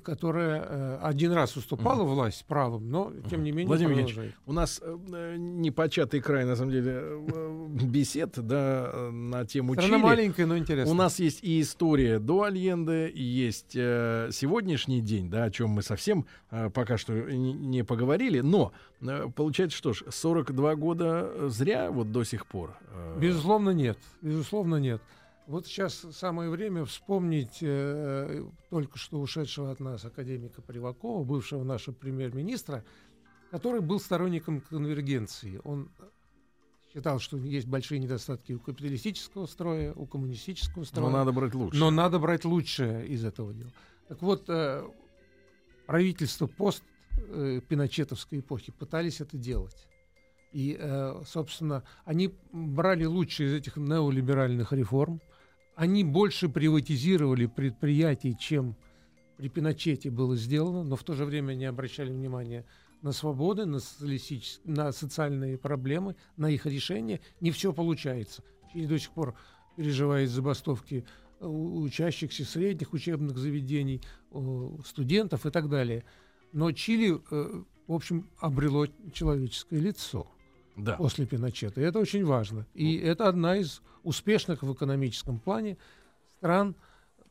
которая 0.02 0.66
э, 0.68 1.00
один 1.02 1.32
раз 1.32 1.56
уступала 1.56 2.04
uh-huh. 2.04 2.14
власть 2.14 2.46
правым, 2.46 2.90
но 2.90 3.12
тем 3.30 3.44
не 3.44 3.52
менее 3.52 3.68
Владимир 3.68 3.98
Евгеньевич, 4.00 4.36
у 4.46 4.54
нас 4.54 4.82
э, 4.84 5.36
непочатый 5.38 6.22
край, 6.22 6.46
на 6.46 6.56
самом 6.56 6.72
деле, 6.72 6.92
э, 6.96 7.68
бесед 7.84 8.34
да, 8.36 9.10
на 9.12 9.46
тему 9.46 9.74
Страна 9.74 9.90
Чили. 9.90 10.04
маленькая, 10.04 10.46
но 10.46 10.58
интересная. 10.58 10.92
У 10.92 10.96
нас 10.96 11.20
есть 11.20 11.44
и 11.44 11.62
история 11.62 12.20
до 12.20 12.44
Альенде, 12.44 13.08
и 13.08 13.22
есть 13.22 13.76
э, 13.76 14.30
сегодняшний 14.32 15.02
день, 15.02 15.30
да, 15.30 15.46
о 15.46 15.52
чем 15.52 15.70
мы 15.70 15.82
совсем 15.82 16.26
э, 16.52 16.70
пока 16.70 16.98
что 16.98 17.14
не, 17.14 17.54
не 17.54 17.84
поговорили, 17.84 18.40
но 18.40 18.72
э, 19.02 19.28
получается, 19.36 19.78
что 19.78 19.94
ж, 19.94 20.04
42 20.10 20.76
года 20.76 21.50
зря 21.50 21.92
вот 21.92 22.12
до 22.12 22.24
сих 22.24 22.48
пор. 22.48 22.76
Э... 22.92 23.18
Безусловно, 23.20 23.72
нет. 23.72 23.98
Безусловно, 24.22 24.78
нет. 24.78 25.02
Вот 25.46 25.68
сейчас 25.68 26.06
самое 26.12 26.50
время 26.50 26.86
вспомнить 26.86 27.58
э, 27.62 28.46
только 28.70 28.98
что 28.98 29.20
ушедшего 29.20 29.72
от 29.72 29.82
нас 29.82 30.06
академика 30.06 30.62
Привакова, 30.62 31.24
бывшего 31.26 31.64
нашего 31.64 31.94
премьер-министра, 31.94 32.86
который 33.52 33.82
был 33.82 34.00
сторонником 34.00 34.62
конвергенции. 34.62 35.60
Он 35.66 35.92
считал, 36.94 37.20
что 37.20 37.38
есть 37.38 37.68
большие 37.68 38.00
недостатки 38.00 38.54
у 38.54 38.60
капиталистического 38.60 39.46
строя, 39.46 39.94
у 39.94 40.06
коммунистического 40.06 40.86
строя. 40.86 41.10
Но 41.10 41.18
надо 41.18 41.34
брать 41.34 41.54
лучшее. 41.56 41.80
Но 41.80 41.92
надо 41.92 42.20
брать 42.20 42.46
лучшее 42.46 43.06
из 43.08 43.26
этого 43.26 43.54
дела. 43.54 43.72
Так 44.08 44.22
вот, 44.22 44.46
э, 44.48 44.88
правительство 45.88 46.48
пост 46.48 46.84
э, 47.18 47.60
Пиночетовской 47.68 48.40
эпохи 48.40 48.72
пытались 48.72 49.20
это 49.20 49.38
делать. 49.38 49.88
И, 50.54 50.78
э, 50.80 51.22
собственно, 51.28 51.84
они 52.06 52.34
брали 52.54 53.04
лучшие 53.04 53.50
из 53.50 53.54
этих 53.56 53.76
неолиберальных 53.76 54.72
реформ– 54.72 55.20
они 55.76 56.04
больше 56.04 56.50
приватизировали 56.50 57.46
предприятий, 57.48 58.38
чем 58.38 58.76
при 59.38 59.50
Пиночете 59.50 60.10
было 60.10 60.36
сделано, 60.36 60.84
но 60.84 60.96
в 60.96 61.04
то 61.04 61.14
же 61.14 61.26
время 61.26 61.54
не 61.54 61.66
обращали 61.66 62.12
внимания 62.12 62.66
на 63.02 63.12
свободы, 63.12 63.66
на, 63.66 63.80
на 64.66 64.92
социальные 64.92 65.58
проблемы, 65.58 66.16
на 66.38 66.50
их 66.50 66.66
решение. 66.66 67.20
Не 67.42 67.52
все 67.52 67.74
получается. 67.74 68.44
Чили 68.72 68.86
до 68.86 69.00
сих 69.00 69.12
пор 69.12 69.36
переживает 69.76 70.30
забастовки 70.30 71.06
учащихся 71.40 72.46
средних 72.46 72.94
учебных 72.94 73.38
заведений, 73.38 74.02
студентов 74.86 75.46
и 75.46 75.50
так 75.50 75.70
далее. 75.70 76.06
Но 76.54 76.72
Чили, 76.72 77.20
э, 77.32 77.64
в 77.88 77.94
общем, 77.94 78.30
обрело 78.40 78.88
человеческое 79.12 79.80
лицо 79.80 80.33
да. 80.76 80.94
после 80.94 81.26
Пиночета. 81.26 81.82
И 81.82 81.84
это 81.84 82.00
очень 82.00 82.26
важно. 82.26 82.66
И 82.74 83.00
ну. 83.02 83.10
это 83.10 83.28
одна 83.28 83.58
из 83.58 83.82
успешных 84.04 84.64
в 84.64 84.74
экономическом 84.74 85.40
плане 85.40 85.78
стран 86.38 86.76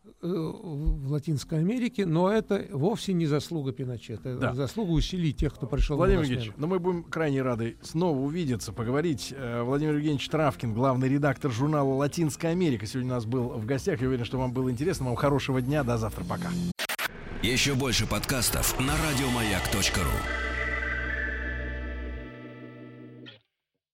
э, 0.05 0.27
в 0.27 1.11
Латинской 1.11 1.59
Америке, 1.59 2.07
но 2.07 2.31
это 2.31 2.67
вовсе 2.71 3.13
не 3.13 3.27
заслуга 3.27 3.73
Пиночета. 3.73 4.31
Это 4.31 4.41
да. 4.41 4.55
заслуга 4.55 4.93
усилий 4.93 5.33
тех, 5.33 5.55
кто 5.55 5.67
пришел 5.67 5.97
Владимир 5.97 6.23
Евгеньевич, 6.23 6.53
но 6.57 6.67
ну, 6.67 6.75
мы 6.75 6.79
будем 6.79 7.05
крайне 7.05 7.43
рады 7.43 7.77
снова 7.83 8.19
увидеться, 8.19 8.73
поговорить. 8.73 9.35
Э, 9.37 9.63
Владимир 9.63 9.95
Евгеньевич 9.95 10.29
Травкин, 10.29 10.75
главный 10.75 11.09
редактор 11.09 11.51
журнала 11.51 11.95
«Латинская 11.95 12.49
Америка», 12.49 12.87
сегодня 12.87 13.13
у 13.13 13.15
нас 13.15 13.27
был 13.27 13.49
в 13.49 13.67
гостях. 13.67 14.01
Я 14.01 14.09
уверен, 14.09 14.25
что 14.25 14.39
вам 14.39 14.53
было 14.53 14.71
интересно. 14.71 15.07
Вам 15.07 15.17
хорошего 15.17 15.61
дня. 15.61 15.85
До 15.85 15.99
завтра. 15.99 16.25
Пока. 16.25 16.51
Еще 17.43 17.75
больше 17.75 18.07
подкастов 18.07 18.79
на 18.79 18.95
радиомаяк.ру 18.97 20.52